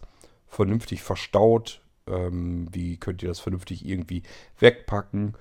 vernünftig 0.48 1.04
verstaut? 1.04 1.82
Ähm, 2.08 2.68
wie 2.72 2.98
könnt 2.98 3.22
ihr 3.22 3.30
das 3.30 3.40
vernünftig 3.40 3.86
irgendwie 3.86 4.24
wegpacken? 4.60 5.36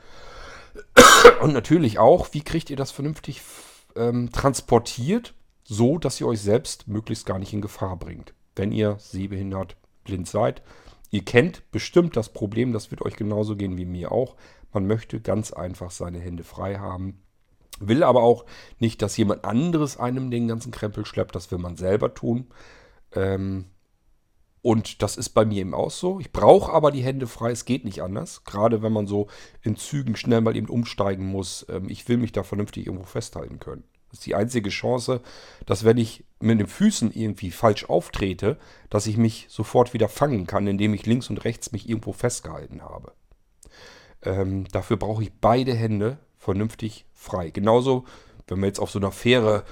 Und 1.40 1.52
natürlich 1.52 1.98
auch, 1.98 2.28
wie 2.32 2.42
kriegt 2.42 2.70
ihr 2.70 2.76
das 2.76 2.92
vernünftig 2.92 3.40
ähm, 3.96 4.30
transportiert? 4.30 5.34
So 5.70 5.98
dass 5.98 6.20
ihr 6.20 6.26
euch 6.26 6.40
selbst 6.40 6.88
möglichst 6.88 7.26
gar 7.26 7.38
nicht 7.38 7.52
in 7.52 7.60
Gefahr 7.60 7.96
bringt. 7.96 8.34
Wenn 8.56 8.72
ihr 8.72 8.96
sehbehindert, 8.98 9.76
blind 10.04 10.26
seid, 10.26 10.62
Ihr 11.10 11.24
kennt 11.24 11.70
bestimmt 11.70 12.16
das 12.16 12.28
Problem, 12.28 12.72
das 12.72 12.90
wird 12.90 13.02
euch 13.02 13.16
genauso 13.16 13.56
gehen 13.56 13.76
wie 13.76 13.86
mir 13.86 14.12
auch. 14.12 14.36
Man 14.72 14.86
möchte 14.86 15.20
ganz 15.20 15.52
einfach 15.52 15.90
seine 15.90 16.18
Hände 16.18 16.44
frei 16.44 16.78
haben. 16.78 17.22
Will 17.80 18.02
aber 18.02 18.22
auch 18.22 18.44
nicht, 18.78 19.00
dass 19.00 19.16
jemand 19.16 19.44
anderes 19.44 19.96
einem 19.96 20.30
den 20.30 20.48
ganzen 20.48 20.72
Krempel 20.72 21.06
schleppt. 21.06 21.34
Das 21.34 21.50
will 21.50 21.58
man 21.58 21.76
selber 21.76 22.12
tun. 22.12 22.48
Ähm, 23.12 23.66
und 24.60 25.00
das 25.02 25.16
ist 25.16 25.30
bei 25.30 25.46
mir 25.46 25.60
eben 25.60 25.72
auch 25.72 25.90
so. 25.90 26.20
Ich 26.20 26.32
brauche 26.32 26.72
aber 26.72 26.90
die 26.90 27.04
Hände 27.04 27.26
frei, 27.26 27.52
es 27.52 27.64
geht 27.64 27.84
nicht 27.84 28.02
anders. 28.02 28.44
Gerade 28.44 28.82
wenn 28.82 28.92
man 28.92 29.06
so 29.06 29.28
in 29.62 29.76
Zügen 29.76 30.16
schnell 30.16 30.42
mal 30.42 30.56
eben 30.56 30.68
umsteigen 30.68 31.26
muss. 31.26 31.64
Ähm, 31.70 31.88
ich 31.88 32.06
will 32.08 32.18
mich 32.18 32.32
da 32.32 32.42
vernünftig 32.42 32.86
irgendwo 32.86 33.06
festhalten 33.06 33.60
können. 33.60 33.84
Das 34.10 34.20
ist 34.20 34.26
die 34.26 34.34
einzige 34.34 34.70
Chance, 34.70 35.20
dass 35.66 35.84
wenn 35.84 35.98
ich 35.98 36.24
mit 36.40 36.60
den 36.60 36.66
Füßen 36.66 37.12
irgendwie 37.12 37.50
falsch 37.50 37.84
auftrete, 37.84 38.58
dass 38.90 39.06
ich 39.06 39.16
mich 39.16 39.46
sofort 39.48 39.92
wieder 39.92 40.08
fangen 40.08 40.46
kann, 40.46 40.66
indem 40.66 40.94
ich 40.94 41.06
links 41.06 41.30
und 41.30 41.44
rechts 41.44 41.72
mich 41.72 41.88
irgendwo 41.88 42.12
festgehalten 42.12 42.82
habe. 42.82 43.12
Ähm, 44.22 44.66
dafür 44.68 44.96
brauche 44.96 45.22
ich 45.22 45.32
beide 45.32 45.74
Hände 45.74 46.18
vernünftig 46.38 47.04
frei. 47.12 47.50
Genauso, 47.50 48.04
wenn 48.46 48.60
wir 48.60 48.66
jetzt 48.66 48.80
auf 48.80 48.90
so 48.90 48.98
einer 48.98 49.12
Fähre 49.12 49.64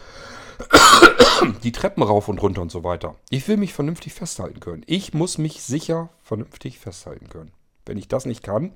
die 1.63 1.73
Treppen 1.73 2.03
rauf 2.03 2.29
und 2.29 2.43
runter 2.43 2.63
und 2.63 2.71
so 2.71 2.85
weiter. 2.85 3.17
Ich 3.31 3.47
will 3.49 3.57
mich 3.57 3.73
vernünftig 3.73 4.15
festhalten 4.15 4.61
können. 4.61 4.83
Ich 4.87 5.15
muss 5.15 5.39
mich 5.39 5.63
sicher 5.63 6.11
vernünftig 6.23 6.79
festhalten 6.79 7.29
können. 7.29 7.53
Wenn 7.85 7.99
ich 7.99 8.09
das 8.09 8.27
nicht 8.27 8.43
kann, 8.43 8.73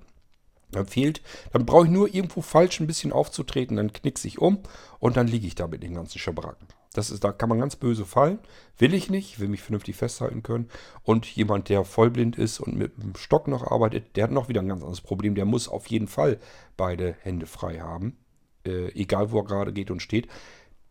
dann 0.72 0.87
fehlt, 0.87 1.22
dann 1.52 1.66
brauche 1.66 1.87
ich 1.87 1.90
nur 1.90 2.12
irgendwo 2.12 2.42
falsch 2.42 2.80
ein 2.80 2.87
bisschen 2.87 3.12
aufzutreten, 3.12 3.76
dann 3.76 3.92
knickse 3.92 4.28
ich 4.28 4.38
um 4.38 4.61
und 4.98 5.16
dann 5.16 5.26
liege 5.26 5.46
ich 5.46 5.54
da 5.54 5.66
mit 5.66 5.83
den 5.83 5.94
ganzen 5.94 6.18
Schabracken. 6.18 6.68
Das 6.92 7.11
ist, 7.11 7.22
da 7.22 7.30
kann 7.30 7.48
man 7.48 7.61
ganz 7.61 7.76
böse 7.76 8.04
fallen. 8.04 8.40
Will 8.78 8.94
ich 8.94 9.11
nicht, 9.11 9.38
will 9.38 9.48
mich 9.48 9.62
vernünftig 9.62 9.94
festhalten 9.94 10.42
können. 10.42 10.68
Und 11.04 11.26
jemand, 11.26 11.68
der 11.68 11.85
vollblind 11.85 12.37
ist 12.37 12.59
und 12.59 12.74
mit 12.76 13.00
dem 13.00 13.14
Stock 13.14 13.46
noch 13.46 13.70
arbeitet, 13.70 14.16
der 14.16 14.24
hat 14.24 14.33
noch 14.33 14.48
wieder 14.48 14.61
ein 14.61 14.68
ganz 14.68 14.83
anderes 14.83 15.00
Problem. 15.00 15.37
Der 15.37 15.44
muss 15.44 15.68
auf 15.68 15.87
jeden 15.87 16.09
Fall 16.09 16.40
beide 16.76 17.14
Hände 17.20 17.46
frei 17.46 17.78
haben. 17.78 18.16
Äh, 18.66 18.88
egal, 19.00 19.30
wo 19.30 19.38
er 19.38 19.44
gerade 19.44 19.72
geht 19.72 19.92
und 19.92 20.02
steht. 20.02 20.26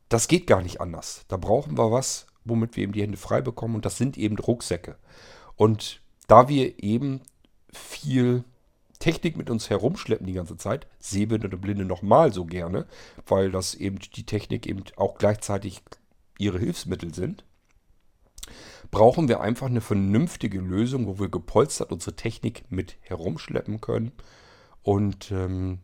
Das 0.08 0.30
geht 0.30 0.48
gar 0.48 0.62
nicht 0.62 0.80
anders. 0.80 1.26
Da 1.28 1.36
brauchen 1.36 1.78
wir 1.78 1.92
was, 1.92 2.28
womit 2.46 2.78
wir 2.78 2.84
eben 2.84 2.94
die 2.94 3.02
Hände 3.02 3.18
frei 3.18 3.42
bekommen. 3.42 3.76
Und 3.76 3.86
das 3.86 3.98
sind 3.98 4.18
eben 4.18 4.40
Rucksäcke. 4.40 4.96
Und 5.58 6.02
da 6.28 6.48
wir 6.48 6.82
eben 6.82 7.22
viel 7.74 8.46
Technik 9.00 9.38
mit 9.38 9.50
uns 9.50 9.70
herumschleppen 9.70 10.28
die 10.28 10.34
ganze 10.34 10.58
Zeit, 10.58 10.88
Sehbehinderte 11.00 11.58
Blinde 11.58 11.86
nochmal 11.86 12.34
so 12.34 12.46
gerne, 12.46 12.86
weil 13.26 13.50
das 13.52 13.74
eben 13.74 14.00
die 14.00 14.26
Technik 14.26 14.68
eben 14.68 14.84
auch 14.98 15.18
gleichzeitig 15.18 15.82
ihre 16.38 16.60
Hilfsmittel 16.60 17.14
sind, 17.14 17.46
brauchen 18.92 19.28
wir 19.28 19.40
einfach 19.42 19.68
eine 19.68 19.82
vernünftige 19.82 20.60
Lösung, 20.60 21.08
wo 21.08 21.20
wir 21.20 21.30
gepolstert 21.30 21.92
unsere 21.92 22.16
Technik 22.16 22.64
mit 22.70 22.98
herumschleppen 23.02 23.82
können 23.82 24.12
und 24.84 25.32
ähm, 25.32 25.80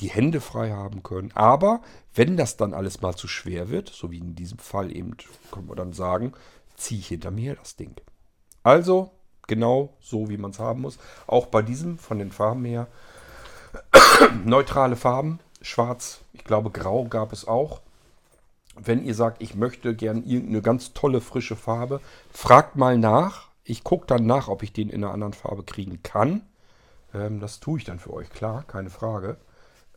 die 0.00 0.10
Hände 0.10 0.40
frei 0.40 0.70
haben 0.70 1.02
können. 1.02 1.30
Aber 1.34 1.82
wenn 2.14 2.36
das 2.36 2.56
dann 2.56 2.74
alles 2.74 3.00
mal 3.00 3.14
zu 3.14 3.28
schwer 3.28 3.68
wird, 3.68 3.88
so 3.88 4.10
wie 4.10 4.18
in 4.18 4.34
diesem 4.34 4.58
Fall 4.58 4.94
eben, 4.94 5.16
können 5.50 5.68
wir 5.68 5.76
dann 5.76 5.92
sagen, 5.92 6.32
ziehe 6.76 7.00
ich 7.00 7.08
hinter 7.08 7.30
mir 7.30 7.54
das 7.54 7.76
Ding. 7.76 7.94
Also 8.62 9.12
Genau 9.50 9.94
so, 9.98 10.28
wie 10.28 10.36
man 10.36 10.52
es 10.52 10.60
haben 10.60 10.82
muss. 10.82 10.96
Auch 11.26 11.46
bei 11.46 11.60
diesem 11.60 11.98
von 11.98 12.20
den 12.20 12.30
Farben 12.30 12.64
her. 12.64 12.86
Neutrale 14.44 14.94
Farben. 14.94 15.40
Schwarz, 15.60 16.20
ich 16.32 16.44
glaube 16.44 16.70
grau 16.70 17.06
gab 17.06 17.32
es 17.32 17.48
auch. 17.48 17.80
Wenn 18.76 19.02
ihr 19.02 19.16
sagt, 19.16 19.42
ich 19.42 19.56
möchte 19.56 19.96
gern 19.96 20.22
irgendeine 20.22 20.62
ganz 20.62 20.92
tolle 20.92 21.20
frische 21.20 21.56
Farbe, 21.56 22.00
fragt 22.32 22.76
mal 22.76 22.96
nach. 22.96 23.48
Ich 23.64 23.82
gucke 23.82 24.06
dann 24.06 24.24
nach, 24.24 24.46
ob 24.46 24.62
ich 24.62 24.72
den 24.72 24.88
in 24.88 25.02
einer 25.02 25.12
anderen 25.12 25.32
Farbe 25.32 25.64
kriegen 25.64 26.00
kann. 26.04 26.42
Ähm, 27.12 27.40
das 27.40 27.58
tue 27.58 27.78
ich 27.78 27.84
dann 27.84 27.98
für 27.98 28.12
euch, 28.12 28.30
klar, 28.30 28.62
keine 28.62 28.90
Frage. 28.90 29.36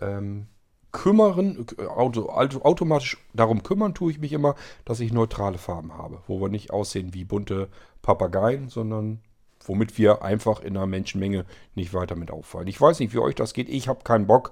Ähm, 0.02 0.48
kümmern, 0.92 1.68
auto, 1.90 2.28
auto, 2.30 2.62
automatisch 2.64 3.20
darum 3.36 3.62
kümmern 3.62 3.94
tue 3.94 4.12
ich 4.14 4.20
mich 4.20 4.34
immer, 4.34 4.56
dass 4.84 5.00
ich 5.00 5.14
neutrale 5.14 5.60
Farben 5.60 5.94
habe, 5.94 6.24
wo 6.26 6.42
wir 6.42 6.50
nicht 6.50 6.72
aussehen 6.72 7.14
wie 7.14 7.24
bunte 7.24 7.70
Papageien, 8.02 8.70
sondern 8.70 9.22
womit 9.66 9.98
wir 9.98 10.22
einfach 10.22 10.62
in 10.62 10.78
einer 10.78 10.88
Menschenmenge 10.88 11.46
nicht 11.76 11.94
weiter 11.94 12.16
mit 12.16 12.32
auffallen. 12.32 12.68
Ich 12.68 12.80
weiß 12.80 13.00
nicht, 13.00 13.14
wie 13.14 13.20
euch 13.20 13.36
das 13.36 13.54
geht. 13.54 13.70
Ich 13.70 13.88
habe 13.88 14.04
keinen 14.04 14.28
Bock 14.28 14.52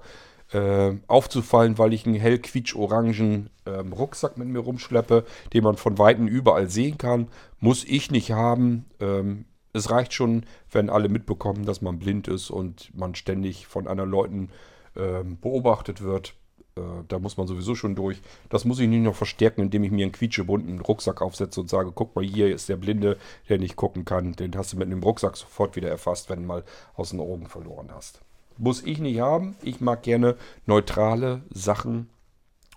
äh, 0.52 0.94
aufzufallen, 1.06 1.78
weil 1.78 1.92
ich 1.92 2.06
einen 2.06 2.16
hell 2.16 2.38
quietsch-orangen 2.38 3.50
ähm, 3.66 3.92
Rucksack 3.92 4.36
mit 4.36 4.48
mir 4.48 4.60
rumschleppe, 4.60 5.24
den 5.52 5.64
man 5.64 5.76
von 5.76 5.98
Weitem 5.98 6.28
überall 6.28 6.68
sehen 6.68 6.98
kann. 6.98 7.28
Muss 7.60 7.84
ich 7.84 8.10
nicht 8.10 8.32
haben. 8.32 8.86
Ähm, 9.00 9.46
es 9.72 9.90
reicht 9.90 10.12
schon, 10.12 10.44
wenn 10.70 10.90
alle 10.90 11.08
mitbekommen, 11.08 11.64
dass 11.64 11.80
man 11.80 11.98
blind 11.98 12.28
ist 12.28 12.50
und 12.50 12.90
man 12.94 13.14
ständig 13.14 13.66
von 13.66 13.88
anderen 13.88 14.10
Leuten 14.10 14.50
ähm, 14.96 15.38
beobachtet 15.40 16.02
wird. 16.02 16.34
Äh, 16.76 16.80
da 17.08 17.18
muss 17.18 17.36
man 17.36 17.46
sowieso 17.46 17.74
schon 17.74 17.94
durch. 17.94 18.20
Das 18.48 18.64
muss 18.64 18.78
ich 18.78 18.88
nicht 18.88 19.02
noch 19.02 19.14
verstärken, 19.14 19.62
indem 19.62 19.84
ich 19.84 19.90
mir 19.90 20.04
einen 20.04 20.12
quietschebunten 20.12 20.80
Rucksack 20.80 21.20
aufsetze 21.20 21.60
und 21.60 21.68
sage, 21.68 21.92
guck 21.94 22.14
mal, 22.16 22.24
hier 22.24 22.54
ist 22.54 22.68
der 22.68 22.76
Blinde, 22.76 23.18
der 23.48 23.58
nicht 23.58 23.76
gucken 23.76 24.04
kann. 24.04 24.32
Den 24.32 24.56
hast 24.56 24.72
du 24.72 24.76
mit 24.76 24.86
einem 24.86 25.02
Rucksack 25.02 25.36
sofort 25.36 25.76
wieder 25.76 25.88
erfasst, 25.88 26.30
wenn 26.30 26.42
du 26.42 26.46
mal 26.46 26.64
aus 26.94 27.10
den 27.10 27.20
Augen 27.20 27.46
verloren 27.46 27.90
hast. 27.92 28.20
Muss 28.58 28.82
ich 28.82 28.98
nicht 28.98 29.20
haben. 29.20 29.56
Ich 29.62 29.80
mag 29.80 30.02
gerne 30.02 30.36
neutrale 30.66 31.42
Sachen. 31.50 32.08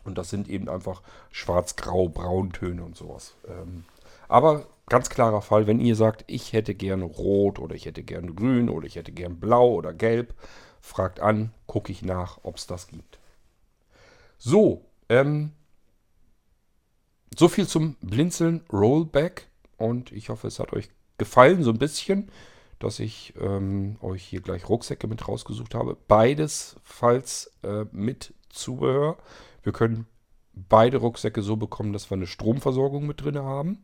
Und 0.03 0.17
das 0.17 0.29
sind 0.29 0.47
eben 0.49 0.69
einfach 0.69 1.01
schwarz, 1.31 1.75
grau, 1.75 2.10
brauntöne 2.10 2.84
und 2.84 2.95
sowas. 2.95 3.36
Ähm, 3.47 3.86
aber 4.27 4.65
ganz 4.88 5.10
klarer 5.10 5.41
Fall, 5.41 5.67
wenn 5.67 5.79
ihr 5.79 5.95
sagt, 5.95 6.23
ich 6.27 6.53
hätte 6.53 6.75
gerne 6.75 7.05
rot 7.05 7.60
oder 7.60 7.75
ich 7.75 7.86
hätte 7.86 8.03
gerne 8.03 8.34
grün 8.34 8.69
oder 8.69 8.86
ich 8.86 8.95
hätte 8.95 9.12
gerne 9.12 9.36
blau 9.36 9.73
oder 9.73 9.93
gelb, 9.93 10.34
fragt 10.79 11.19
an, 11.19 11.51
gucke 11.65 11.91
ich 11.91 12.03
nach, 12.03 12.39
ob 12.43 12.58
es 12.58 12.67
das 12.67 12.88
gibt. 12.88 13.14
So, 14.38 14.86
ähm, 15.10 15.52
so 17.38 17.48
viel 17.48 17.67
zum 17.67 17.95
Blinzeln 18.02 18.63
Rollback 18.71 19.50
und 19.78 20.12
ich 20.12 20.30
hoffe, 20.30 20.48
es 20.48 20.60
hat 20.60 20.74
euch 20.74 20.89
gefallen, 21.17 21.63
so 21.63 21.71
ein 21.71 21.80
bisschen, 21.80 22.32
dass 22.80 23.00
ich 23.00 23.34
ähm, 23.39 23.98
euch 24.02 24.24
hier 24.24 24.41
gleich 24.41 24.67
Rucksäcke 24.69 25.08
mit 25.08 25.28
rausgesucht 25.28 25.76
habe. 25.76 25.98
Beides, 26.08 26.76
falls 26.84 27.52
äh, 27.63 27.86
mit 27.91 28.34
Zubehör. 28.50 29.17
Wir 29.63 29.74
können 29.74 30.08
beide 30.54 30.98
Rucksäcke 30.98 31.41
so 31.41 31.58
bekommen, 31.58 31.93
dass 31.93 32.10
wir 32.10 32.15
eine 32.15 32.28
Stromversorgung 32.28 33.06
mit 33.06 33.21
drin 33.21 33.38
haben. 33.38 33.84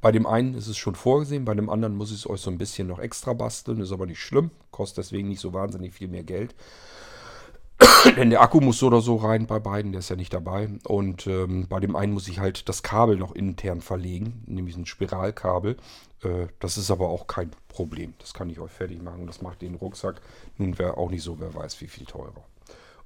Bei 0.00 0.12
dem 0.12 0.26
einen 0.26 0.54
ist 0.54 0.68
es 0.68 0.76
schon 0.76 0.94
vorgesehen, 0.94 1.44
bei 1.44 1.54
dem 1.54 1.68
anderen 1.68 1.96
muss 1.96 2.10
ich 2.10 2.18
es 2.18 2.30
euch 2.30 2.40
so 2.40 2.50
ein 2.50 2.58
bisschen 2.58 2.86
noch 2.86 3.00
extra 3.00 3.32
basteln. 3.32 3.80
Ist 3.80 3.92
aber 3.92 4.06
nicht 4.06 4.20
schlimm, 4.20 4.50
kostet 4.70 4.98
deswegen 4.98 5.28
nicht 5.28 5.40
so 5.40 5.52
wahnsinnig 5.52 5.92
viel 5.92 6.08
mehr 6.08 6.24
Geld. 6.24 6.54
Denn 8.16 8.30
der 8.30 8.40
Akku 8.40 8.60
muss 8.60 8.78
so 8.78 8.88
oder 8.88 9.00
so 9.00 9.16
rein 9.16 9.46
bei 9.46 9.60
beiden, 9.60 9.92
der 9.92 10.00
ist 10.00 10.08
ja 10.08 10.16
nicht 10.16 10.32
dabei. 10.32 10.68
Und 10.84 11.26
ähm, 11.26 11.66
bei 11.68 11.78
dem 11.80 11.94
einen 11.94 12.12
muss 12.12 12.28
ich 12.28 12.40
halt 12.40 12.68
das 12.68 12.82
Kabel 12.82 13.16
noch 13.16 13.34
intern 13.34 13.80
verlegen, 13.80 14.42
nämlich 14.46 14.76
ein 14.76 14.86
Spiralkabel. 14.86 15.76
Äh, 16.22 16.46
das 16.58 16.76
ist 16.76 16.90
aber 16.90 17.08
auch 17.08 17.26
kein 17.26 17.50
Problem. 17.68 18.14
Das 18.18 18.34
kann 18.34 18.50
ich 18.50 18.58
euch 18.58 18.72
fertig 18.72 19.02
machen. 19.02 19.26
Das 19.26 19.42
macht 19.42 19.62
den 19.62 19.76
Rucksack 19.76 20.20
nun 20.58 20.78
wäre 20.78 20.96
auch 20.96 21.10
nicht 21.10 21.22
so, 21.22 21.40
wer 21.40 21.54
weiß, 21.54 21.80
wie 21.80 21.86
viel 21.86 22.04
teurer. 22.04 22.44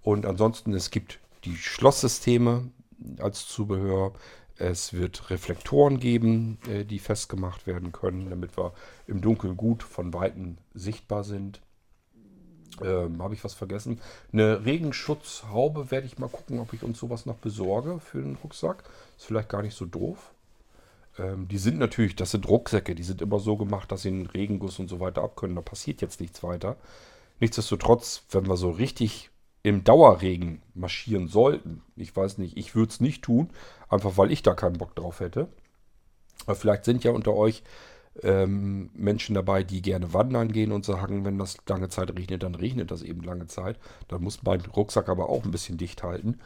Und 0.02 0.26
ansonsten, 0.26 0.72
es 0.72 0.90
gibt 0.90 1.20
die 1.44 1.56
Schlosssysteme 1.56 2.70
als 3.18 3.46
Zubehör. 3.46 4.12
Es 4.56 4.92
wird 4.92 5.30
Reflektoren 5.30 5.98
geben, 5.98 6.58
äh, 6.68 6.84
die 6.84 6.98
festgemacht 6.98 7.66
werden 7.66 7.92
können, 7.92 8.30
damit 8.30 8.56
wir 8.56 8.72
im 9.06 9.20
Dunkeln 9.20 9.56
gut 9.56 9.82
von 9.82 10.14
Weitem 10.14 10.58
sichtbar 10.74 11.24
sind. 11.24 11.60
Ähm, 12.80 13.22
Habe 13.22 13.34
ich 13.34 13.44
was 13.44 13.54
vergessen? 13.54 14.00
Eine 14.32 14.64
Regenschutzhaube 14.64 15.90
werde 15.90 16.06
ich 16.06 16.18
mal 16.18 16.28
gucken, 16.28 16.58
ob 16.58 16.72
ich 16.72 16.82
uns 16.82 16.98
sowas 16.98 17.26
noch 17.26 17.36
besorge 17.36 18.00
für 18.00 18.22
den 18.22 18.36
Rucksack. 18.36 18.84
Ist 19.16 19.26
vielleicht 19.26 19.50
gar 19.50 19.62
nicht 19.62 19.76
so 19.76 19.84
doof. 19.84 20.32
Ähm, 21.18 21.48
die 21.48 21.58
sind 21.58 21.78
natürlich, 21.78 22.16
das 22.16 22.30
sind 22.30 22.48
Rucksäcke, 22.48 22.94
die 22.94 23.02
sind 23.02 23.20
immer 23.20 23.38
so 23.38 23.56
gemacht, 23.56 23.92
dass 23.92 24.02
sie 24.02 24.08
einen 24.08 24.26
Regenguss 24.26 24.78
und 24.78 24.88
so 24.88 25.00
weiter 25.00 25.22
abkönnen. 25.22 25.56
Da 25.56 25.62
passiert 25.62 26.00
jetzt 26.00 26.20
nichts 26.20 26.42
weiter. 26.42 26.76
Nichtsdestotrotz, 27.40 28.22
wenn 28.30 28.46
wir 28.46 28.56
so 28.56 28.70
richtig 28.70 29.30
im 29.62 29.84
Dauerregen 29.84 30.62
marschieren 30.74 31.28
sollten, 31.28 31.82
ich 31.96 32.14
weiß 32.14 32.38
nicht, 32.38 32.56
ich 32.56 32.74
würde 32.74 32.90
es 32.90 33.00
nicht 33.00 33.22
tun, 33.22 33.50
einfach 33.88 34.16
weil 34.16 34.32
ich 34.32 34.42
da 34.42 34.54
keinen 34.54 34.78
Bock 34.78 34.94
drauf 34.96 35.20
hätte. 35.20 35.48
Aber 36.46 36.56
vielleicht 36.56 36.84
sind 36.84 37.04
ja 37.04 37.12
unter 37.12 37.34
euch 37.34 37.62
ähm, 38.22 38.90
Menschen 38.94 39.34
dabei, 39.34 39.62
die 39.62 39.80
gerne 39.80 40.12
wandern 40.12 40.52
gehen 40.52 40.72
und 40.72 40.84
sagen, 40.84 41.24
wenn 41.24 41.38
das 41.38 41.56
lange 41.66 41.88
Zeit 41.88 42.10
regnet, 42.16 42.42
dann 42.42 42.54
regnet 42.54 42.90
das 42.90 43.02
eben 43.02 43.22
lange 43.22 43.46
Zeit. 43.46 43.78
Dann 44.08 44.22
muss 44.22 44.42
mein 44.42 44.60
Rucksack 44.60 45.08
aber 45.08 45.28
auch 45.28 45.44
ein 45.44 45.50
bisschen 45.50 45.78
dicht 45.78 46.02
halten. 46.02 46.38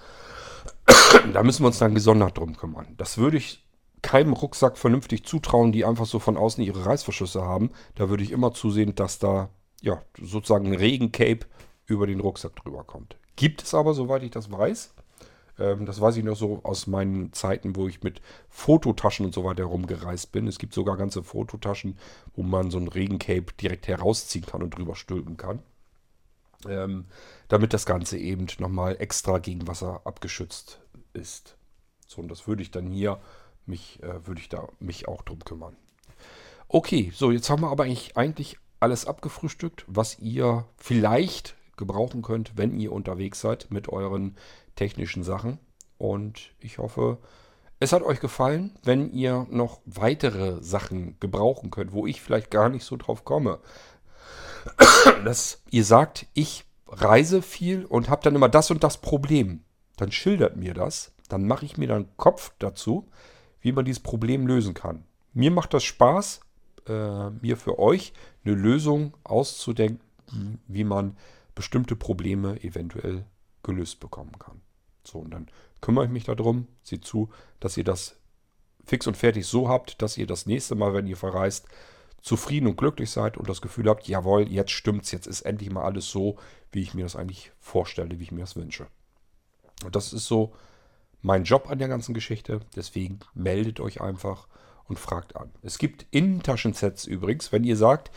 da 1.32 1.42
müssen 1.42 1.62
wir 1.62 1.68
uns 1.68 1.78
dann 1.78 1.94
gesondert 1.94 2.38
drum 2.38 2.56
kümmern. 2.56 2.86
Das 2.96 3.18
würde 3.18 3.36
ich 3.36 3.64
keinem 4.02 4.34
Rucksack 4.34 4.78
vernünftig 4.78 5.24
zutrauen, 5.24 5.72
die 5.72 5.84
einfach 5.84 6.06
so 6.06 6.18
von 6.18 6.36
außen 6.36 6.62
ihre 6.62 6.86
Reißverschlüsse 6.86 7.42
haben. 7.42 7.70
Da 7.96 8.08
würde 8.08 8.22
ich 8.22 8.30
immer 8.30 8.52
zusehen, 8.52 8.94
dass 8.94 9.18
da 9.18 9.48
ja 9.82 10.00
sozusagen 10.20 10.66
ein 10.66 10.78
Regencape 10.78 11.40
über 11.86 12.06
den 12.06 12.20
Rucksack 12.20 12.54
drüber 12.56 12.84
kommt. 12.84 13.16
Gibt 13.34 13.62
es 13.62 13.74
aber, 13.74 13.94
soweit 13.94 14.22
ich 14.22 14.30
das 14.30 14.50
weiß. 14.50 14.94
Ähm, 15.58 15.86
das 15.86 16.00
weiß 16.00 16.16
ich 16.16 16.24
noch 16.24 16.36
so 16.36 16.60
aus 16.62 16.86
meinen 16.86 17.32
Zeiten, 17.32 17.76
wo 17.76 17.88
ich 17.88 18.02
mit 18.02 18.20
Fototaschen 18.48 19.26
und 19.26 19.34
so 19.34 19.44
weiter 19.44 19.64
rumgereist 19.64 20.32
bin. 20.32 20.46
Es 20.46 20.58
gibt 20.58 20.74
sogar 20.74 20.96
ganze 20.96 21.22
Fototaschen, 21.22 21.98
wo 22.34 22.42
man 22.42 22.70
so 22.70 22.78
ein 22.78 22.88
Regencape 22.88 23.46
direkt 23.60 23.88
herausziehen 23.88 24.46
kann 24.46 24.62
und 24.62 24.70
drüber 24.70 24.96
stülpen 24.96 25.36
kann. 25.36 25.62
Ähm, 26.66 27.04
damit 27.48 27.72
das 27.74 27.86
Ganze 27.86 28.18
eben 28.18 28.46
nochmal 28.58 28.96
extra 28.98 29.38
gegen 29.38 29.68
Wasser 29.68 30.00
abgeschützt 30.04 30.80
ist. 31.12 31.56
So, 32.06 32.22
und 32.22 32.28
das 32.28 32.48
würde 32.48 32.62
ich 32.62 32.70
dann 32.70 32.86
hier, 32.90 33.20
mich, 33.66 34.02
äh, 34.02 34.26
würde 34.26 34.40
ich 34.40 34.48
da 34.48 34.68
mich 34.80 35.06
auch 35.06 35.22
drum 35.22 35.40
kümmern. 35.40 35.76
Okay, 36.68 37.12
so, 37.14 37.30
jetzt 37.30 37.50
haben 37.50 37.62
wir 37.62 37.70
aber 37.70 37.84
eigentlich, 37.84 38.16
eigentlich 38.16 38.58
alles 38.80 39.06
abgefrühstückt, 39.06 39.84
was 39.86 40.18
ihr 40.18 40.64
vielleicht 40.76 41.56
gebrauchen 41.76 42.22
könnt, 42.22 42.56
wenn 42.56 42.78
ihr 42.78 42.92
unterwegs 42.92 43.40
seid 43.40 43.68
mit 43.70 43.88
euren 43.88 44.36
technischen 44.74 45.22
Sachen. 45.22 45.58
Und 45.98 46.52
ich 46.60 46.78
hoffe, 46.78 47.18
es 47.78 47.92
hat 47.92 48.02
euch 48.02 48.20
gefallen. 48.20 48.78
Wenn 48.82 49.12
ihr 49.12 49.46
noch 49.50 49.80
weitere 49.84 50.62
Sachen 50.62 51.18
gebrauchen 51.20 51.70
könnt, 51.70 51.92
wo 51.92 52.06
ich 52.06 52.20
vielleicht 52.20 52.50
gar 52.50 52.68
nicht 52.68 52.84
so 52.84 52.96
drauf 52.96 53.24
komme, 53.24 53.58
dass 55.24 55.62
ihr 55.70 55.84
sagt, 55.84 56.26
ich 56.34 56.64
reise 56.88 57.42
viel 57.42 57.84
und 57.84 58.08
habe 58.08 58.22
dann 58.22 58.34
immer 58.34 58.48
das 58.48 58.70
und 58.70 58.84
das 58.84 58.98
Problem, 58.98 59.64
dann 59.96 60.12
schildert 60.12 60.56
mir 60.56 60.74
das. 60.74 61.12
Dann 61.28 61.46
mache 61.46 61.64
ich 61.64 61.76
mir 61.76 61.88
dann 61.88 62.08
Kopf 62.16 62.52
dazu, 62.58 63.08
wie 63.60 63.72
man 63.72 63.84
dieses 63.84 64.02
Problem 64.02 64.46
lösen 64.46 64.74
kann. 64.74 65.04
Mir 65.32 65.50
macht 65.50 65.74
das 65.74 65.84
Spaß, 65.84 66.40
äh, 66.88 67.30
mir 67.30 67.56
für 67.56 67.78
euch 67.78 68.12
eine 68.44 68.54
Lösung 68.54 69.16
auszudenken, 69.24 70.00
wie 70.66 70.84
man 70.84 71.16
bestimmte 71.56 71.96
Probleme 71.96 72.62
eventuell 72.62 73.26
gelöst 73.64 73.98
bekommen 73.98 74.38
kann. 74.38 74.60
So, 75.02 75.18
und 75.18 75.30
dann 75.30 75.48
kümmere 75.80 76.04
ich 76.04 76.10
mich 76.12 76.24
darum, 76.24 76.68
seht 76.84 77.04
zu, 77.04 77.30
dass 77.58 77.76
ihr 77.76 77.84
das 77.84 78.16
fix 78.84 79.08
und 79.08 79.16
fertig 79.16 79.46
so 79.46 79.68
habt, 79.68 80.00
dass 80.00 80.16
ihr 80.16 80.28
das 80.28 80.46
nächste 80.46 80.76
Mal, 80.76 80.94
wenn 80.94 81.08
ihr 81.08 81.16
verreist, 81.16 81.66
zufrieden 82.22 82.66
und 82.66 82.76
glücklich 82.76 83.10
seid 83.10 83.36
und 83.36 83.48
das 83.48 83.60
Gefühl 83.60 83.88
habt, 83.88 84.06
jawohl, 84.08 84.48
jetzt 84.48 84.72
stimmt's, 84.72 85.10
jetzt 85.10 85.26
ist 85.26 85.42
endlich 85.42 85.70
mal 85.70 85.84
alles 85.84 86.08
so, 86.08 86.36
wie 86.72 86.82
ich 86.82 86.94
mir 86.94 87.04
das 87.04 87.16
eigentlich 87.16 87.52
vorstelle, 87.58 88.18
wie 88.18 88.24
ich 88.24 88.32
mir 88.32 88.40
das 88.40 88.56
wünsche. 88.56 88.86
Und 89.84 89.96
das 89.96 90.12
ist 90.12 90.26
so 90.26 90.54
mein 91.22 91.44
Job 91.44 91.68
an 91.70 91.78
der 91.78 91.88
ganzen 91.88 92.14
Geschichte. 92.14 92.60
Deswegen 92.74 93.20
meldet 93.34 93.80
euch 93.80 94.00
einfach 94.00 94.48
und 94.84 94.98
fragt 94.98 95.36
an. 95.36 95.50
Es 95.62 95.78
gibt 95.78 96.06
Innentaschensets 96.10 97.04
übrigens, 97.04 97.52
wenn 97.52 97.64
ihr 97.64 97.76
sagt, 97.76 98.10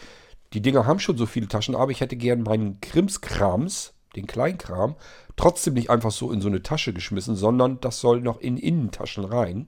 die 0.53 0.61
Dinger 0.61 0.85
haben 0.85 0.99
schon 0.99 1.17
so 1.17 1.25
viele 1.25 1.47
Taschen, 1.47 1.75
aber 1.75 1.91
ich 1.91 2.01
hätte 2.01 2.15
gern 2.15 2.43
meinen 2.43 2.81
Krimskrams, 2.81 3.93
den 4.15 4.27
Kleinkram, 4.27 4.95
trotzdem 5.35 5.75
nicht 5.75 5.89
einfach 5.89 6.11
so 6.11 6.31
in 6.31 6.41
so 6.41 6.47
eine 6.47 6.63
Tasche 6.63 6.93
geschmissen, 6.93 7.35
sondern 7.35 7.79
das 7.81 7.99
soll 7.99 8.21
noch 8.21 8.39
in 8.39 8.57
Innentaschen 8.57 9.23
rein. 9.23 9.67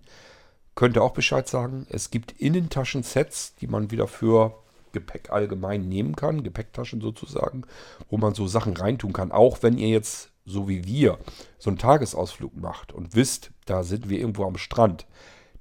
Könnt 0.73 0.97
ihr 0.97 1.03
auch 1.03 1.13
Bescheid 1.13 1.47
sagen. 1.47 1.85
Es 1.89 2.09
gibt 2.09 2.31
Innentaschensets, 2.31 3.55
die 3.55 3.67
man 3.67 3.91
wieder 3.91 4.07
für 4.07 4.57
Gepäck 4.93 5.29
allgemein 5.31 5.87
nehmen 5.87 6.15
kann, 6.15 6.43
Gepäcktaschen 6.43 7.01
sozusagen, 7.01 7.63
wo 8.09 8.17
man 8.17 8.33
so 8.33 8.47
Sachen 8.47 8.75
reintun 8.75 9.13
kann. 9.13 9.31
Auch 9.31 9.61
wenn 9.61 9.77
ihr 9.77 9.89
jetzt, 9.89 10.31
so 10.45 10.67
wie 10.67 10.85
wir, 10.85 11.19
so 11.59 11.69
einen 11.69 11.77
Tagesausflug 11.77 12.55
macht 12.55 12.91
und 12.91 13.15
wisst, 13.15 13.51
da 13.65 13.83
sind 13.83 14.09
wir 14.09 14.19
irgendwo 14.19 14.45
am 14.45 14.57
Strand. 14.57 15.05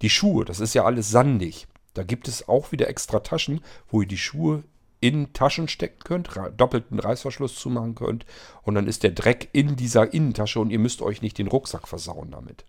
Die 0.03 0.11
Schuhe, 0.11 0.45
das 0.45 0.61
ist 0.61 0.75
ja 0.75 0.85
alles 0.85 1.11
sandig. 1.11 1.67
Da 1.95 2.03
gibt 2.03 2.29
es 2.29 2.49
auch 2.49 2.73
wieder 2.73 2.89
extra 2.89 3.21
Taschen, 3.21 3.61
wo 3.89 4.01
ihr 4.01 4.09
die 4.09 4.19
Schuhe 4.19 4.65
in 5.01 5.33
Taschen 5.33 5.69
stecken 5.69 6.05
könnt, 6.05 6.29
doppelten 6.57 6.99
Reißverschluss 6.99 7.57
zumachen 7.57 7.95
könnt 7.95 8.27
und 8.63 8.75
dann 8.75 8.87
ist 8.87 9.03
der 9.03 9.13
Dreck 9.13 9.49
in 9.53 9.77
dieser 9.77 10.13
Innentasche 10.13 10.61
und 10.61 10.71
ihr 10.71 10.79
müsst 10.79 11.03
euch 11.03 11.23
nicht 11.23 11.39
den 11.39 11.49
Rucksack 11.49 11.89
versauen 11.89 12.31
damit. 12.31 12.65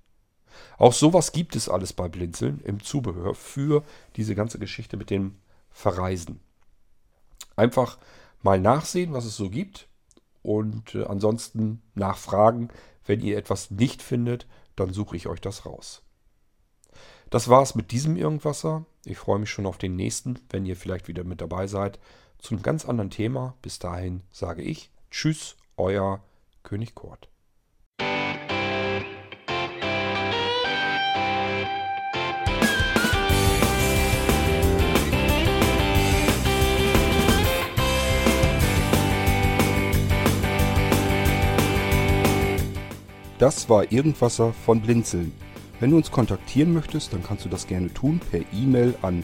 Auch 0.77 0.93
sowas 0.93 1.31
gibt 1.31 1.55
es 1.55 1.69
alles 1.69 1.93
bei 1.93 2.07
Blinzeln 2.07 2.61
im 2.63 2.81
Zubehör 2.81 3.35
für 3.35 3.83
diese 4.15 4.35
ganze 4.35 4.59
Geschichte 4.59 4.97
mit 4.97 5.09
dem 5.09 5.35
Verreisen. 5.69 6.39
Einfach 7.55 7.97
mal 8.41 8.59
nachsehen, 8.59 9.13
was 9.13 9.25
es 9.25 9.35
so 9.35 9.49
gibt 9.49 9.87
und 10.41 10.95
äh, 10.95 11.05
ansonsten 11.05 11.81
nachfragen. 11.95 12.69
Wenn 13.05 13.21
ihr 13.21 13.37
etwas 13.37 13.71
nicht 13.71 14.01
findet, 14.01 14.47
dann 14.75 14.93
suche 14.93 15.15
ich 15.15 15.27
euch 15.27 15.41
das 15.41 15.65
raus. 15.65 16.03
Das 17.29 17.47
war's 17.47 17.75
mit 17.75 17.91
diesem 17.91 18.17
Irgendwasser. 18.17 18.85
Ich 19.05 19.17
freue 19.17 19.39
mich 19.39 19.49
schon 19.49 19.65
auf 19.65 19.77
den 19.77 19.95
nächsten, 19.95 20.39
wenn 20.49 20.65
ihr 20.65 20.75
vielleicht 20.75 21.07
wieder 21.07 21.23
mit 21.23 21.41
dabei 21.41 21.67
seid, 21.67 21.99
zu 22.41 22.55
einem 22.55 22.63
ganz 22.63 22.85
anderen 22.85 23.09
Thema. 23.09 23.55
Bis 23.61 23.79
dahin 23.79 24.23
sage 24.31 24.61
ich 24.61 24.89
Tschüss, 25.09 25.55
euer 25.77 26.21
König 26.63 26.95
Kurt. 26.95 27.29
Das 43.37 43.69
war 43.69 43.91
Irgendwasser 43.91 44.53
von 44.53 44.81
Blinzeln. 44.81 45.33
Wenn 45.79 45.89
du 45.89 45.97
uns 45.97 46.11
kontaktieren 46.11 46.73
möchtest, 46.73 47.11
dann 47.11 47.23
kannst 47.23 47.43
du 47.43 47.49
das 47.49 47.65
gerne 47.65 47.91
tun 47.91 48.21
per 48.29 48.41
E-Mail 48.53 48.95
an 49.01 49.23